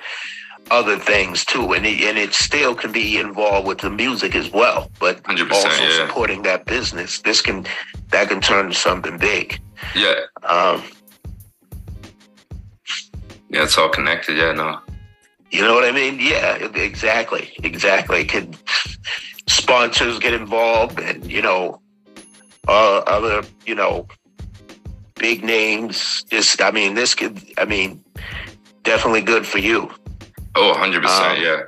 [0.71, 4.51] other things too, and it, and it still can be involved with the music as
[4.53, 4.91] well.
[5.01, 6.07] But 100%, also yeah.
[6.07, 7.21] supporting that business.
[7.21, 7.67] This can
[8.11, 9.61] that can turn to something big.
[9.97, 10.15] yeah,
[10.45, 10.83] Um,
[13.53, 14.37] yeah, it's all connected.
[14.37, 14.81] Yeah, no,
[15.51, 16.19] you know what I mean?
[16.21, 18.25] Yeah, exactly, exactly.
[18.25, 18.57] Could
[19.49, 21.81] sponsors get involved, and you know,
[22.69, 24.07] uh, other you know,
[25.17, 26.25] big names.
[26.31, 27.41] Just, I mean, this could.
[27.59, 28.03] I mean,
[28.83, 29.91] definitely good for you.
[30.57, 31.39] oh, 100 percent.
[31.39, 31.61] Um, Yeah,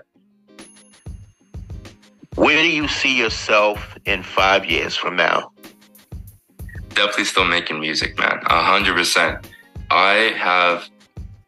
[2.36, 5.50] Where do you see yourself in five years from now?
[6.94, 8.38] definitely still making music, man.
[8.46, 9.48] A hundred percent.
[9.90, 10.88] I have,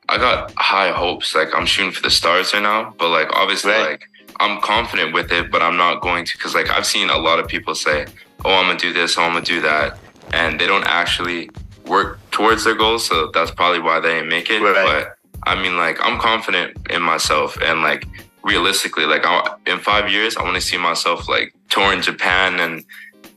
[0.09, 1.35] I got high hopes.
[1.35, 3.91] Like I'm shooting for the stars right now, but like obviously, Right.
[3.93, 7.19] like I'm confident with it, but I'm not going to because like I've seen a
[7.19, 8.07] lot of people say,
[8.45, 9.19] "Oh, I'm gonna do this.
[9.19, 9.99] Oh, I'm gonna do that,"
[10.33, 11.51] and they don't actually
[11.87, 13.07] work towards their goals.
[13.07, 14.61] So that's probably why they didn't make it.
[14.61, 14.85] Right.
[14.87, 15.19] But
[15.51, 18.07] I mean, like I'm confident in myself, and like
[18.45, 22.85] realistically, like I, in five years, I want to see myself like touring Japan and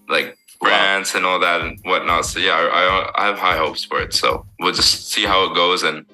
[0.07, 1.01] like Wow.
[1.15, 2.25] And all that and whatnot.
[2.25, 4.13] So yeah, I, I have high hopes for it.
[4.13, 6.05] So we'll just see how it goes and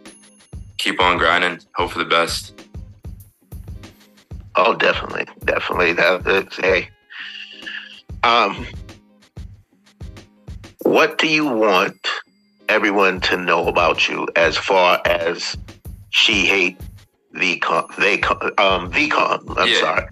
[0.86, 1.60] keep on grinding.
[1.74, 2.54] Hope for the best.
[4.56, 5.94] Oh, definitely, definitely.
[5.94, 6.90] That, that's hey.
[8.24, 8.68] Um,
[10.84, 11.98] what do you want
[12.70, 15.58] everyone to know about you as far as
[16.12, 16.80] she hate
[17.36, 17.96] VCon?
[17.98, 19.58] They con- um VCon.
[19.58, 19.80] I'm Yeah.
[19.80, 20.08] sorry.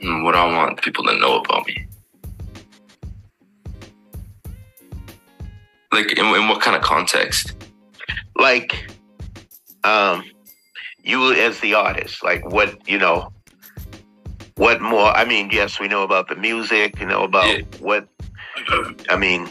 [0.00, 1.86] Mm, What I want people to know about me.
[5.92, 7.54] Like in, in what kind of context?
[8.36, 8.90] Like,
[9.84, 10.24] um,
[11.02, 13.32] you as the artist, like what you know.
[14.56, 15.08] What more?
[15.08, 16.98] I mean, yes, we know about the music.
[17.00, 17.64] You know about Yeah.
[17.80, 18.08] what
[19.10, 19.50] I mean,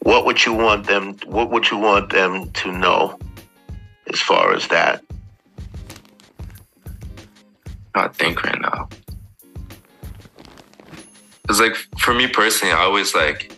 [0.00, 1.16] what would you want them?
[1.26, 3.18] What would you want them to know,
[4.12, 5.02] as far as that?
[7.94, 8.88] I think right now.
[11.48, 13.52] It's like for me personally, I always like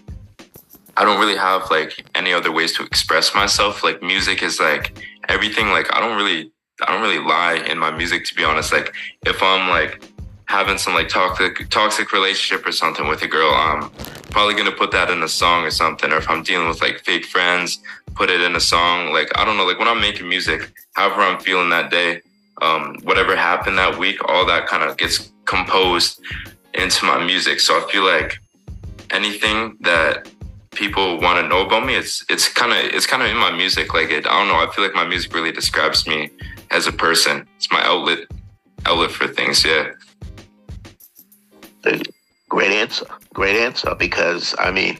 [0.97, 3.83] I don't really have like any other ways to express myself.
[3.83, 5.71] Like music is like everything.
[5.71, 6.51] Like I don't really
[6.87, 8.73] I don't really lie in my music to be honest.
[8.73, 10.03] Like if I'm like
[10.47, 13.91] having some like toxic toxic relationship or something with a girl, I'm
[14.31, 16.13] probably gonna put that in a song or something.
[16.13, 17.81] Or if I'm dealing with like fake friends,
[18.15, 19.13] put it in a song.
[19.13, 22.21] Like I don't know, like when I'm making music, however I'm feeling that day,
[22.61, 26.21] um, whatever happened that week, all that kind of gets composed
[26.75, 27.61] into my music.
[27.61, 28.39] So I feel like
[29.11, 30.29] anything that
[30.73, 33.51] people want to know about me, it's it's kind of it's kind of in my
[33.53, 33.95] music.
[33.95, 34.55] Like it, I don't know.
[34.57, 36.31] I feel like my music really describes me
[36.71, 37.47] as a person.
[37.57, 38.21] It's my outlet
[38.87, 39.65] outlet for things.
[39.65, 39.91] Yeah.
[42.49, 43.07] Great answer.
[43.35, 43.95] Great answer.
[43.95, 44.99] Because I mean,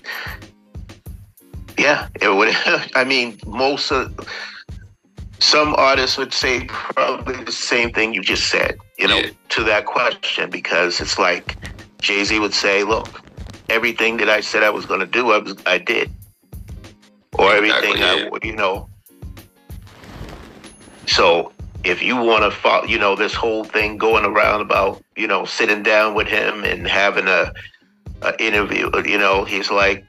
[1.79, 2.55] yeah, it would.
[2.95, 4.15] I mean, most of
[5.39, 8.79] some artists would say probably the same thing you just said.
[8.99, 9.31] You know, Yeah.
[9.51, 11.57] to that question because it's like
[12.01, 13.22] Jay Z would say, "Look,
[13.73, 16.11] everything that I said I was going to do, I was, I did."
[17.39, 18.89] Or everything Exactly, I, you know.
[21.07, 21.53] So
[21.85, 25.45] if you want to follow, you know, this whole thing going around about, you know,
[25.45, 27.53] sitting down with him and having a,
[28.23, 30.05] a interview, you know, he's like,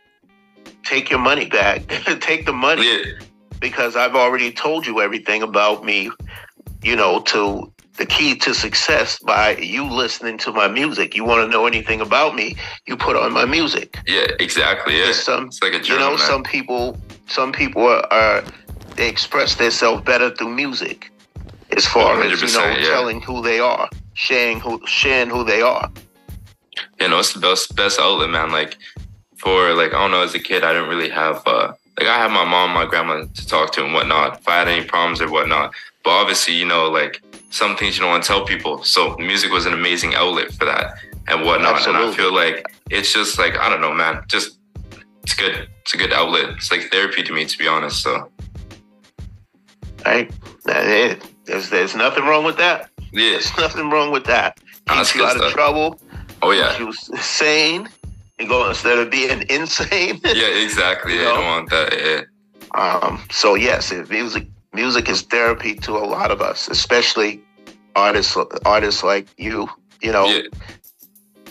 [0.84, 1.88] take your money back,
[2.20, 3.22] take the money Yeah.
[3.60, 6.12] because I've already told you everything about me,
[6.84, 11.16] you know, to the key to success by you listening to my music.
[11.16, 12.56] You want to know anything about me,
[12.88, 14.00] you put on my music.
[14.08, 14.98] Yeah, exactly.
[14.98, 16.20] Yeah, some, it's like a you know, man.
[16.20, 18.44] some people, some people are, are
[18.96, 21.12] they express themselves better through music,
[21.76, 22.90] as far as you know, yeah.
[22.90, 25.92] telling who they are, sharing who, sharing who they are.
[27.00, 28.52] you know, it's the best best outlet, man.
[28.52, 28.78] Like
[29.38, 32.18] for like I don't know, as a kid, I didn't really have uh like I
[32.18, 34.40] had my mom, my grandma to talk to and whatnot.
[34.40, 37.22] If I had any problems or whatnot, but obviously, you know, like
[37.54, 38.84] some things you don't want to tell people.
[38.84, 40.96] So music was an amazing outlet for that
[41.28, 41.86] and whatnot.
[41.88, 44.24] And I feel like it's just like I don't know, man.
[44.28, 44.58] Just
[45.24, 45.70] it's good.
[45.82, 46.50] It's a good outlet.
[46.58, 48.02] It's like therapy to me, to be honest.
[48.02, 48.32] So
[50.06, 50.32] Right?
[50.66, 51.20] That.
[51.46, 52.90] There's there's nothing wrong with that.
[53.12, 53.32] yeah.
[53.32, 54.60] There's nothing wrong with that.
[54.88, 56.00] Keeps you out of trouble.
[56.42, 56.78] Oh yeah.
[56.80, 57.88] You sane.
[58.40, 60.20] And go instead of being insane.
[60.26, 61.16] Yeah, exactly.
[61.16, 61.94] Yeah, I don't want that.
[61.94, 62.22] Yeah.
[62.82, 67.42] Um, so yes, it- music music is therapy to a lot of us, especially
[67.96, 69.70] artists artists like you.
[70.02, 70.42] You know, Yeah.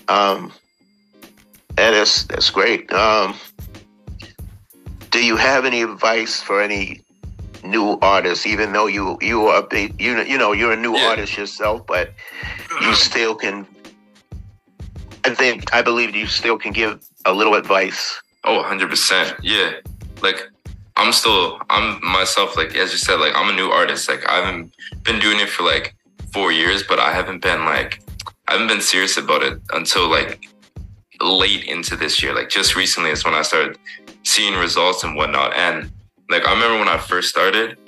[0.09, 0.53] um,
[1.79, 2.93] and that's that's great.
[2.93, 3.35] Um,
[5.11, 7.01] do you have any advice for any
[7.65, 8.47] new artists?
[8.47, 11.07] Even though you you are a big, you know you know you're a new Yeah.
[11.09, 12.13] artist yourself, but
[12.83, 13.67] you still can.
[15.25, 18.21] I think I believe you still can give a little advice.
[18.45, 19.37] Oh, 100%.
[19.43, 19.75] Yeah.
[20.21, 20.51] Like,
[21.03, 24.09] I'm still, I'm myself, like, as you said, like, I'm a new artist.
[24.09, 25.97] Like, I haven't been doing it for like
[26.33, 28.01] four years, but I haven't been like,
[28.47, 30.49] I haven't been serious about it until like
[31.21, 32.33] late into this year.
[32.33, 33.79] Like, just recently is when I started
[34.23, 35.55] seeing results and whatnot.
[35.57, 35.91] And
[36.31, 37.79] like, I remember when I first started,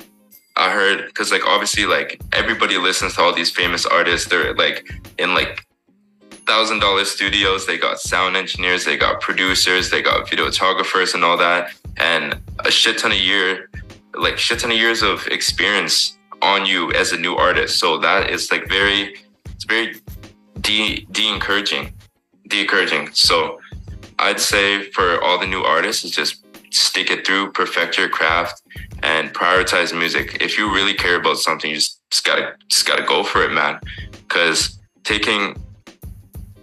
[0.57, 4.29] I heard, because like, obviously, like, everybody listens to all these famous artists.
[4.29, 5.65] They're like in like,
[6.47, 7.67] thousand dollar studios.
[7.67, 12.71] They got sound engineers, they got producers, they got videographers and all that, and a
[12.71, 13.71] shit ton of year,
[14.15, 17.79] like shit ton of years of experience on you as a new artist.
[17.79, 19.97] So that is like very, it's very
[20.61, 21.93] de de encouraging,
[22.49, 23.11] de encouraging.
[23.13, 23.61] So
[24.19, 28.63] I'd say for all the new artists is just stick it through, perfect your craft,
[29.03, 30.39] and prioritize music.
[30.41, 33.53] If you really care about something, you just, just gotta just gotta go for it,
[33.53, 33.81] man.
[34.11, 35.57] Because taking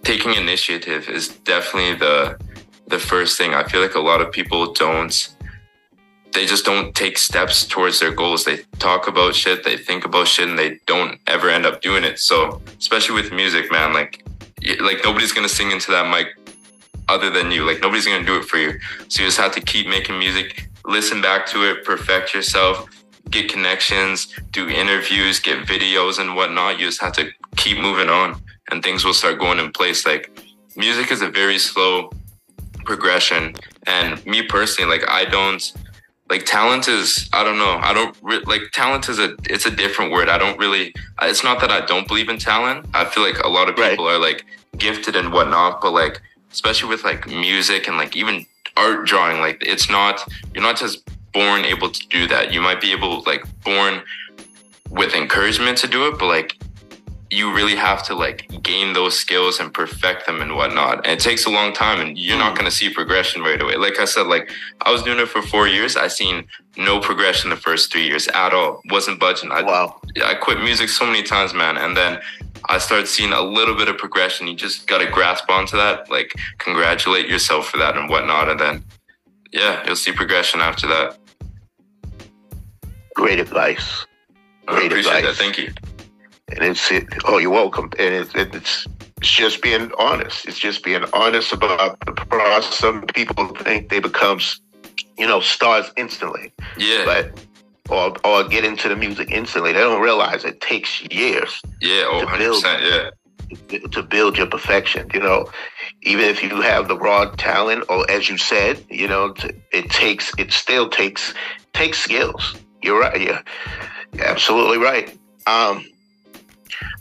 [0.04, 2.38] taking initiative is definitely the
[2.92, 3.54] the first thing.
[3.54, 5.36] I feel like a lot of people don't
[6.34, 8.46] they just don't take steps towards their goals.
[8.46, 12.04] They talk about shit, they think about shit, and they don't ever end up doing
[12.04, 12.20] it.
[12.20, 14.24] So, especially with music, man, like,
[14.80, 16.28] like nobody's gonna sing into that mic
[17.10, 17.66] other than you.
[17.66, 18.80] Like, nobody's gonna do it for you.
[19.10, 22.90] So you just have to keep making music, listen back to it, perfect yourself,
[23.30, 26.80] get connections, do interviews, get videos and whatnot.
[26.80, 30.06] You just have to keep moving on, and things will start going in place.
[30.06, 30.32] Like,
[30.78, 32.12] music is a very slow
[32.86, 33.56] progression,
[33.88, 35.72] and me personally, like, I don't
[36.30, 37.78] like talent is i don't know.
[37.82, 40.30] I don't re- like talent is a it's a different word.
[40.30, 42.86] I don't really it's not that i don't believe in talent.
[42.94, 43.90] I feel like a lot of Right.
[43.92, 44.46] people are like
[44.78, 48.46] gifted and whatnot but like especially with like music and like even
[48.78, 52.54] art drawing like it's not you're not just born able to do that.
[52.54, 54.02] You might be able like born
[54.90, 56.58] with encouragement to do it but like
[57.32, 61.08] you really have to like gain those skills and perfect them and whatnot.
[61.08, 62.58] And it takes a long time and you're not hmm.
[62.58, 63.78] going to see progression right away.
[63.78, 65.96] Like I said, like I was doing it for four years.
[65.96, 66.46] I seen
[66.78, 68.82] no progression the first three years at all.
[68.90, 69.52] Wasn't budging.
[69.52, 70.02] I, Wow.
[70.26, 71.78] I quit music so many times, man.
[71.78, 72.20] And then
[72.66, 74.48] I started seeing a little bit of progression.
[74.48, 78.50] You just got to grasp onto that, like congratulate yourself for that and whatnot.
[78.50, 78.84] And then,
[79.54, 81.18] yeah, you'll see progression after that.
[83.16, 84.06] Great advice.
[84.68, 85.38] I Great appreciate advice.
[85.38, 85.42] that.
[85.42, 85.74] Thank you.
[86.52, 87.92] And it's it, oh, you're welcome.
[88.00, 88.88] And it's it's
[89.18, 90.46] it's just being honest.
[90.48, 92.74] It's just being honest about the process.
[92.76, 94.40] Some people think they become,
[95.18, 97.06] you know, stars instantly, Yeah.
[97.06, 97.46] but
[97.90, 99.74] or or get into the music instantly.
[99.74, 102.04] They don't realize it takes years yeah.
[102.08, 102.64] Oh, to build.
[102.64, 103.12] 100%.
[103.72, 103.80] Yeah.
[103.92, 105.10] to build your perfection.
[105.14, 105.46] You know,
[106.04, 109.34] even if you have the raw talent, or as you said, you know,
[109.72, 111.34] it takes it still takes
[111.74, 112.56] takes skills.
[112.82, 113.22] You're right.
[113.22, 113.42] Yeah,
[114.20, 115.16] absolutely right.
[115.48, 115.86] Um,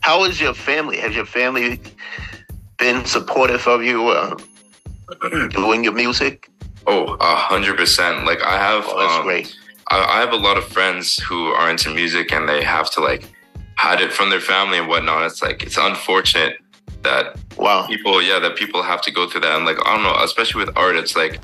[0.00, 0.98] how is your family?
[0.98, 1.80] Has your family
[2.78, 4.36] been supportive of you uh,
[5.50, 6.50] doing your music?
[6.86, 8.24] Oh, a hundred percent.
[8.24, 9.54] Like I have, Oh, that's um, great.
[9.88, 13.00] I, I have a lot of friends who are into music and they have to
[13.00, 13.24] like
[13.76, 15.24] hide it from their family and whatnot.
[15.24, 16.56] It's like it's unfortunate
[17.02, 17.86] that Wow.
[17.86, 19.56] people, yeah, that people have to go through that.
[19.56, 21.40] And like I don't know, especially with art, it's like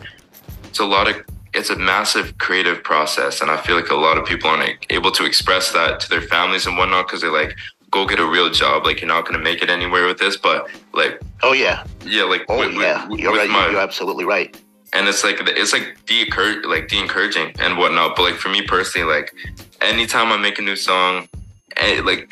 [0.65, 1.17] it's a lot of
[1.55, 5.11] it's a massive creative process, and I feel like a lot of people aren't able
[5.13, 7.57] to express that to their families and whatnot because they're like,
[7.97, 8.85] go get a real job.
[8.85, 11.85] Like you're not gonna make it anywhere with this, but like Oh yeah.
[12.05, 13.07] yeah, like Oh with- with- yeah.
[13.09, 13.49] with You're right.
[13.51, 14.51] my- You're absolutely right.
[14.93, 16.19] and it's like it's like de
[16.75, 18.17] like de encouraging and whatnot.
[18.17, 19.29] But like for me personally, like
[19.81, 21.29] anytime I make a new song,
[21.83, 22.25] and like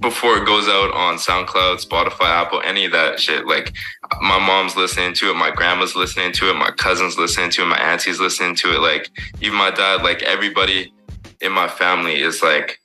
[0.00, 3.46] before it goes out on SoundCloud, Spotify, Apple, any of that shit.
[3.46, 3.72] Like
[4.20, 7.66] my mom's listening to it, my grandma's listening to it, my cousins listening to it,
[7.66, 8.80] my auntie's listening to it.
[8.80, 9.04] Like
[9.40, 10.92] even my dad, like everybody
[11.40, 12.80] in my family is like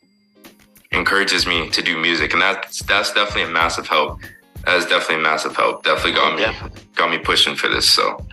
[0.91, 4.19] encourages me to do music, and that's that's definitely a massive help.
[4.65, 5.83] That is definitely a massive help.
[5.83, 7.89] Definitely got me got me pushing for this.
[7.89, 8.25] So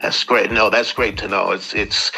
[0.00, 0.52] that's great.
[0.52, 1.52] No, that's great to know.
[1.52, 2.12] It's it's.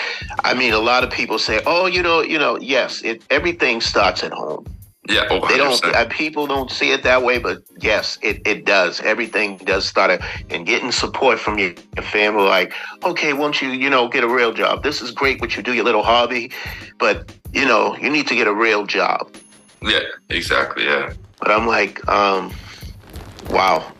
[0.44, 3.80] I mean, a lot of people say, "Oh, you know, you know, yes, it everything
[3.80, 4.66] starts at home."
[5.08, 5.84] Yeah, oh, they don't.
[5.84, 9.00] Uh, people don't see it that way, but yes, it, it does.
[9.02, 12.42] Everything does start at, and getting support from your, your family.
[12.42, 14.82] Like, okay, won't you, you know, get a real job?
[14.82, 16.50] This is great what you do, your little hobby,
[16.98, 19.34] but you know, you need to get a real job.
[19.80, 20.84] Yeah, exactly.
[20.84, 21.14] Yeah.
[21.38, 22.52] But I'm like, um,
[23.48, 23.90] wow.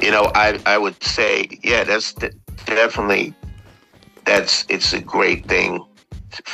[0.00, 2.14] You know, I I would say, yeah, that's
[2.64, 3.34] definitely
[4.24, 5.84] that's it's a great thing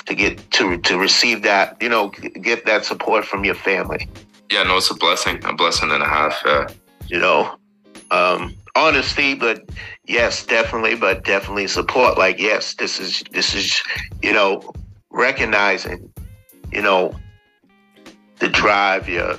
[0.06, 4.08] to get to to receive that you know get that support from your family
[4.50, 6.68] yeah no it's a blessing a blessing and a half yeah
[7.08, 7.56] you know
[8.12, 9.68] um honesty but
[10.06, 13.82] yes definitely but definitely support like yes this is this is
[14.22, 14.72] you know
[15.14, 16.12] recognizing
[16.72, 17.14] you know
[18.40, 19.36] the drive your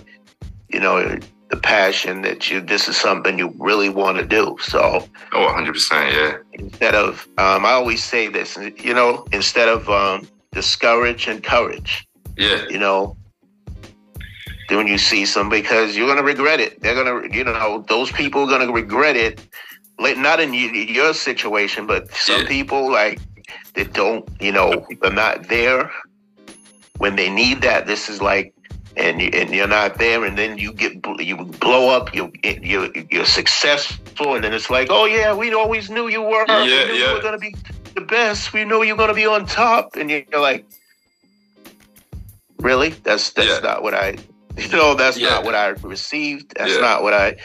[0.70, 1.20] you know
[1.50, 4.58] the passion that you this is something you really want to do.
[4.62, 6.38] So Oh 100%, yeah.
[6.54, 12.08] Instead of um I always say this, you know, instead of um discourage and courage.
[12.38, 12.66] Yeah.
[12.70, 13.18] You know,
[14.70, 16.82] when you see some because you're going to regret it.
[16.82, 19.40] They're going to, you know, those people are going to regret it.
[20.00, 22.48] Not in your situation, but some yeah.
[22.48, 23.20] people like
[23.76, 25.92] that don't, you know, They're not there
[26.98, 27.88] when they need that.
[27.88, 28.54] This is like
[28.98, 32.92] and you, and you're not there, and then you get you blow up, you you
[33.10, 36.70] you're successful, and then it's like, oh yeah, we always knew you were, yeah, we
[36.70, 37.10] yeah.
[37.10, 37.56] you were gonna be
[37.94, 40.66] the best, we knew you're gonna be on top, and you're like,
[42.60, 42.90] really?
[42.90, 43.60] That's that's yeah.
[43.60, 44.18] not what I,
[44.58, 45.30] you know, that's yeah.
[45.30, 46.54] not what I received.
[46.58, 46.82] That's yeah.
[46.82, 47.36] not what I,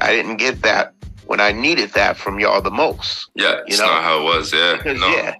[0.00, 0.94] I didn't get that
[1.26, 3.30] when I needed that from y'all the most.
[3.34, 3.86] Yeah, you know?
[3.86, 4.52] not how it was.
[4.52, 5.08] Yeah, no.
[5.08, 5.34] yeah,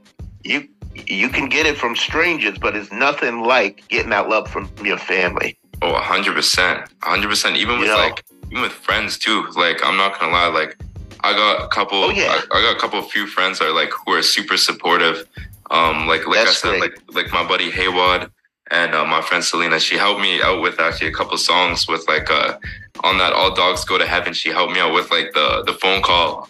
[0.45, 4.71] you you can get it from strangers, but it's nothing like getting that love from
[4.85, 5.59] your family.
[5.83, 6.89] Oh, 100%.
[7.01, 7.57] 100%.
[7.57, 7.97] Even with you know?
[7.97, 9.47] like, even with friends too.
[9.57, 10.79] Like, I'm not gonna lie, like,
[11.23, 12.41] I got a couple, oh, yeah.
[12.53, 15.27] I, I, got a couple of few friends that are like, who are super supportive.
[15.71, 16.81] Um, like, like That's I said, great.
[16.81, 18.31] like, like my buddy Haywad
[18.71, 22.07] and uh, my friend Selena, she helped me out with actually a couple songs with
[22.07, 22.57] like, uh,
[23.03, 25.73] on that All Dogs Go to Heaven, she helped me out with like the, the
[25.73, 26.49] phone call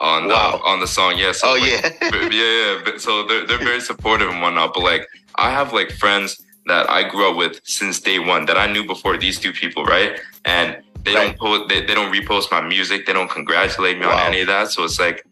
[0.00, 0.60] on wow.
[0.64, 1.16] on the song.
[1.16, 1.32] Yeah.
[1.32, 1.90] So, oh like, yeah.
[2.30, 2.98] yeah, yeah.
[2.98, 4.74] So they're they're very supportive and whatnot.
[4.74, 8.56] But like I have like friends that I grew up with since day one that
[8.56, 10.20] I knew before these two people, right?
[10.44, 11.36] And they right.
[11.38, 13.06] don't post, they, they don't repost my music.
[13.06, 14.18] They don't congratulate me wow.
[14.18, 14.68] on any of that.
[14.68, 15.26] So it's like,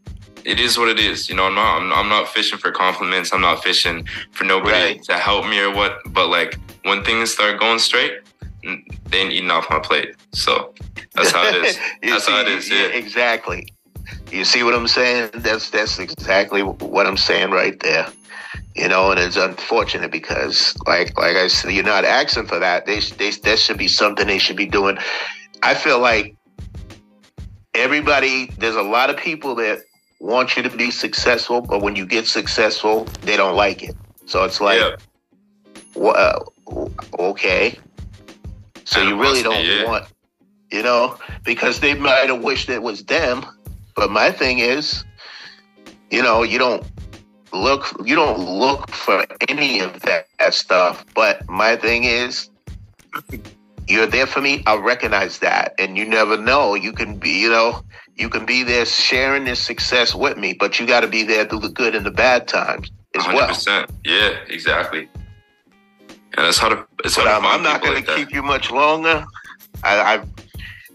[0.44, 1.28] it is what it is.
[1.28, 3.32] You know, I'm not, I'm, I'm not fishing for compliments.
[3.32, 5.02] I'm not fishing for nobody right.
[5.04, 6.00] to help me or what.
[6.06, 8.20] But like when things start going straight,
[8.62, 10.16] they ain't eating off my plate.
[10.32, 10.74] So
[11.14, 11.78] that's how it is.
[12.02, 12.68] that's see, how it is.
[12.68, 12.86] Yeah.
[12.86, 13.68] Exactly.
[14.31, 15.31] You see what I'm saying?
[15.35, 18.07] That's that's exactly what I'm saying right there.
[18.76, 22.87] You know, and it's unfortunate because, like, like I said, you're not asking for that.
[22.87, 24.97] They, they, that should be something they should be doing.
[25.62, 26.37] I feel like
[27.74, 29.81] everybody, there's a lot of people that
[30.20, 33.97] want you to be successful, but when you get successful, they don't like it.
[34.26, 34.97] So it's like, yeah.
[35.97, 37.76] well, uh, okay.
[38.85, 39.85] So you really don't yeah.
[39.85, 40.07] want,
[40.70, 43.45] you know, because they might have wished it was them
[43.95, 45.05] but my thing is,
[46.11, 46.84] you know, you don't
[47.53, 51.05] look you don't look for any of that, that stuff.
[51.14, 52.51] But my thing is
[53.88, 55.74] you're there for me, I'll recognize that.
[55.78, 56.74] And you never know.
[56.74, 57.82] You can be, you know,
[58.16, 61.61] you can be there sharing this success with me, but you gotta be there through
[61.61, 63.66] the good and the bad times as 100%.
[63.66, 63.86] well.
[64.05, 65.09] Yeah, exactly.
[66.36, 66.86] And that's how to.
[67.05, 69.26] It's how to I'm, I'm not going like to keep you much longer.
[69.82, 70.24] I, I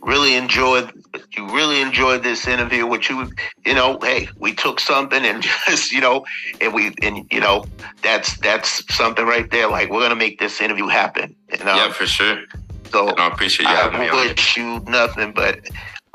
[0.02, 0.95] really enjoyed
[1.36, 3.30] you really enjoyed this interview which you
[3.66, 6.26] you know hey we took something and just you know
[6.62, 7.66] and we and you know
[8.02, 9.68] that's that's something right there.
[9.68, 11.76] Like we're gonna make this interview happen you know?
[11.76, 12.44] yeah for sure.
[12.92, 15.60] So and i appreciate you having I me wish you nothing but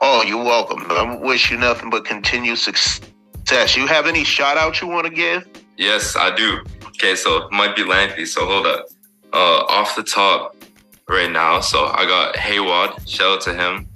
[0.01, 0.85] oh you're welcome.
[0.91, 3.77] I wish you nothing but continued success.
[3.77, 5.47] You have any shout outs you want to give?
[5.77, 6.61] Yes i do.
[6.87, 8.87] Okay so it might be lengthy so hold up.
[9.33, 10.57] Uh off the top
[11.11, 11.61] right now.
[11.61, 13.90] So I got Haywad, shout out to him.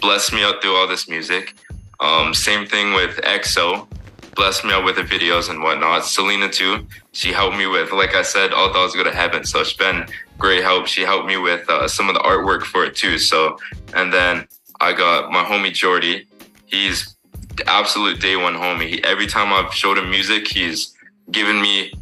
[0.00, 1.54] Blessed me out through all this music.
[2.00, 3.88] Um, same thing with EXO,
[4.34, 6.04] blessed me out with the videos and whatnot.
[6.04, 9.44] Selena too, she helped me with, like I said, All Dogs Go to Heaven.
[9.44, 10.06] So it's been
[10.38, 10.86] great help.
[10.86, 13.18] She helped me with uh, some of the artwork for it too.
[13.18, 13.58] So,
[13.94, 14.46] and then
[14.80, 16.26] I got my homie Jordy.
[16.66, 17.16] He's
[17.56, 18.88] the absolute day one homie.
[18.88, 20.94] He, every time I've showed him music, he's
[21.30, 21.92] given me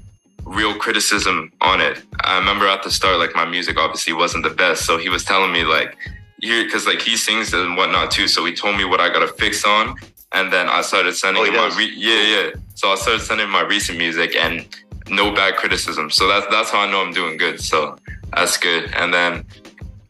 [0.44, 2.02] real criticism on it.
[2.20, 5.24] I remember at the start, like my music obviously wasn't the best, so he was
[5.24, 5.96] telling me like,
[6.44, 8.28] here, because like he sings and whatnot too.
[8.28, 9.96] So he told me what I gotta fix on,
[10.32, 12.50] and then I started sending Oh, him my re- yeah yeah.
[12.74, 14.66] So I started sending my recent music and
[15.08, 16.10] no bad criticism.
[16.10, 17.60] So that's that's how I know I'm doing good.
[17.60, 17.96] So
[18.32, 18.92] that's good.
[18.94, 19.44] And then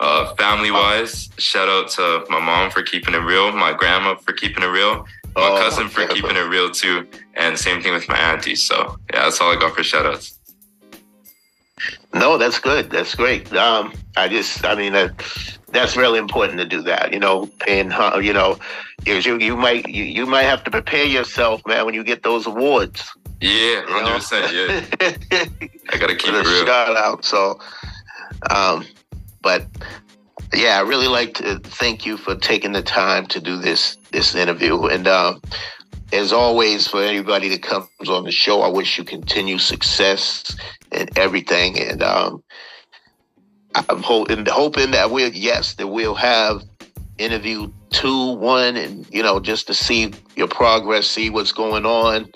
[0.01, 4.33] uh, family wise, shout out to my mom for keeping it real, my grandma for
[4.33, 5.07] keeping it real,
[5.37, 6.15] my Oh, cousin for okay.
[6.15, 8.57] keeping it real too, and same thing with my auntie.
[8.57, 10.39] So yeah, that's all I got for shout outs.
[12.15, 12.91] No, that's good.
[12.91, 13.53] That's great.
[13.53, 15.11] Um, I just, I mean, that,
[15.75, 17.13] that's really important to do that.
[17.13, 18.59] You know, and uh, you know,
[19.05, 22.47] you you might you, you might have to prepare yourself, man, when you get those
[22.47, 23.11] awards.
[23.41, 24.53] Yeah, hundred percent.
[24.55, 24.85] Yeah,
[25.91, 26.67] I gotta keep it real.
[26.67, 27.25] shout out.
[27.25, 27.59] So,
[28.51, 28.87] um,
[29.43, 29.67] but
[30.55, 34.35] yeah, I really like to thank you for taking the time to do this this
[34.35, 34.87] interview.
[34.87, 35.43] And um,
[36.13, 40.57] as always, for anybody that comes on the show, I wish you continued success
[40.93, 41.79] and everything.
[41.81, 42.43] And um,
[43.75, 46.63] I'm hoping hoping that we'll yes that we'll have
[47.19, 52.31] interview two, one, and you know just to see your progress, see what's going on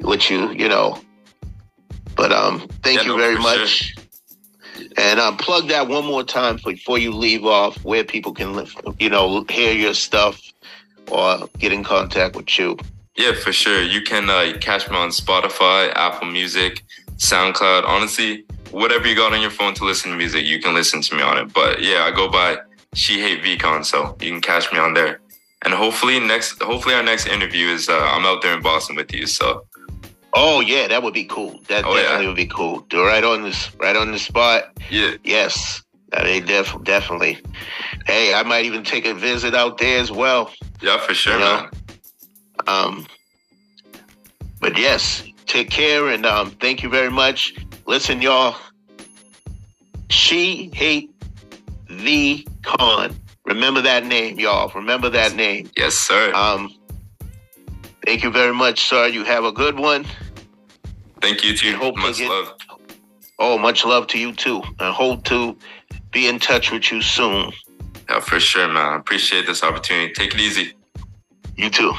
[0.00, 1.00] with you, you know.
[2.16, 3.94] But um, thank Yeah, you no, very much.
[4.96, 8.66] And um, plug that one more time before you leave off, where people can,
[8.98, 10.40] you know, hear your stuff
[11.10, 12.76] or get in contact with you.
[13.16, 13.82] Yeah, for sure.
[13.82, 16.84] You can uh, catch me on Spotify, Apple Music,
[17.16, 17.84] SoundCloud.
[17.84, 21.14] Honestly, whatever you got on your phone to listen to music, you can listen to
[21.14, 21.52] me on it.
[21.52, 22.58] But yeah, I go by
[22.94, 25.20] She Hate VCon, so you can catch me on there.
[25.64, 29.12] And hopefully next, hopefully our next interview is uh, I'm out there in Boston with
[29.12, 29.26] you.
[29.26, 29.64] So
[30.34, 31.58] Oh yeah, that would be cool.
[31.68, 32.02] That Oh, yeah.
[32.02, 32.80] definitely would be cool.
[32.90, 34.64] Do right on this, right on the spot.
[34.90, 37.38] yeah, Yes, that they def- definitely.
[38.06, 40.52] Hey, I might even take a visit out there as well.
[40.80, 41.60] yeah, for sure, You know?
[41.62, 41.70] man.
[42.66, 43.06] Um,
[44.60, 47.54] but yes, take care and um, thank you very much.
[47.88, 48.54] Listen, y'all.
[50.10, 51.10] She hate
[51.88, 53.16] the con.
[53.46, 54.70] Remember that name, y'all.
[54.74, 55.70] Remember that name.
[55.74, 56.30] Yes, sir.
[56.34, 56.74] Um,
[58.04, 59.06] thank you very much, sir.
[59.06, 60.04] You have a good one.
[61.22, 61.74] Thank you too.
[61.76, 62.52] hope to Much get- love.
[63.38, 64.62] Oh, much love to you too.
[64.80, 65.56] I hope to
[66.10, 67.52] be in touch with you soon.
[68.10, 68.76] Yeah, for sure, man.
[68.76, 70.12] I appreciate this opportunity.
[70.12, 70.74] Take it easy.
[71.56, 71.94] You too.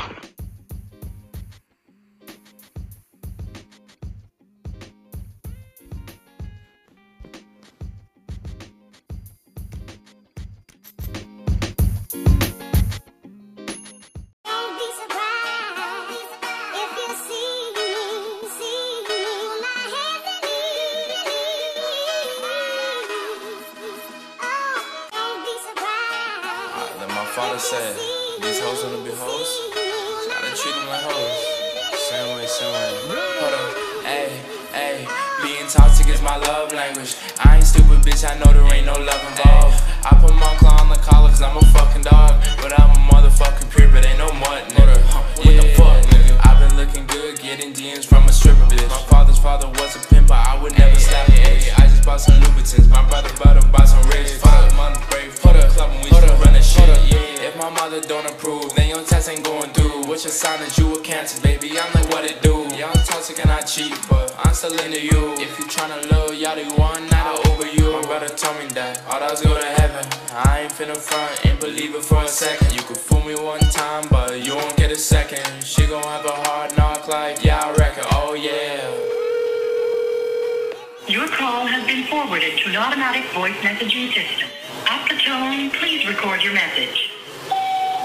[81.70, 84.50] Has been forwarded to an automatic voice messaging system.
[84.88, 87.12] At the tone, please record your message.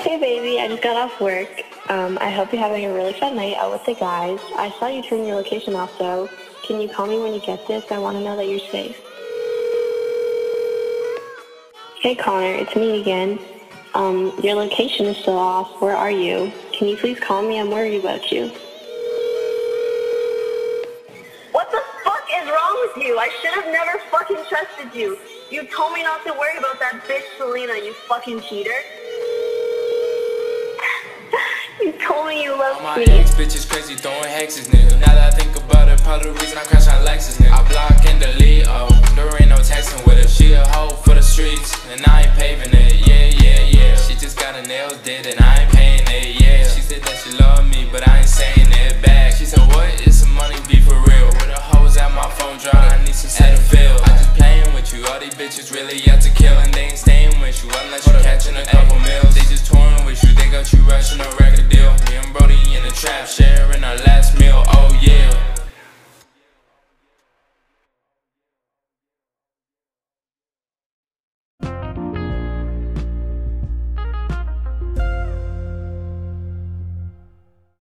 [0.03, 1.49] Hey baby, I just got off work.
[1.89, 4.39] Um, I hope you're having a really fun night out with the guys.
[4.57, 6.29] I saw you turn your location off though.
[6.67, 7.91] Can you call me when you get this?
[7.91, 9.01] I want to know that you're safe.
[12.03, 13.39] Hey Connor, it's me again.
[13.95, 15.81] Um, your location is still off.
[15.81, 16.53] Where are you?
[16.73, 17.59] Can you please call me?
[17.59, 18.51] I'm worried about you.
[23.15, 23.21] You?
[23.21, 25.19] I should have never fucking trusted you.
[25.51, 28.75] You told me not to worry about that bitch Selena, you fucking cheater.
[31.81, 33.05] you told me you loved my me.
[33.05, 34.99] ex bitches crazy throwing hexes, nigga.
[34.99, 37.53] Now that I think about it, probably the reason I crash on Lexus, nigga.
[37.53, 40.29] I block and delete, oh, there ain't no texting with her.
[40.29, 43.07] She a hoe for the streets, and I ain't paving it.
[43.07, 43.97] Yeah, yeah, yeah.
[43.97, 46.41] She just got her nails did, and I ain't paying it.
[46.41, 46.43] Yeah,
[46.85, 49.32] said that she loved me, but I ain't saying that back.
[49.32, 51.26] She said, What is some money be for real?
[51.32, 53.97] With the hoes at my phone dry, I need some Cetaphil.
[54.05, 56.99] I just playing with you, all these bitches really out to kill, and they ain't
[56.99, 59.35] staying with you unless you catching a couple meals.
[59.35, 61.93] They just touring with you, they got you rushing a record deal.
[62.05, 65.54] Me and Brody in the trap, sharing our last meal, oh yeah.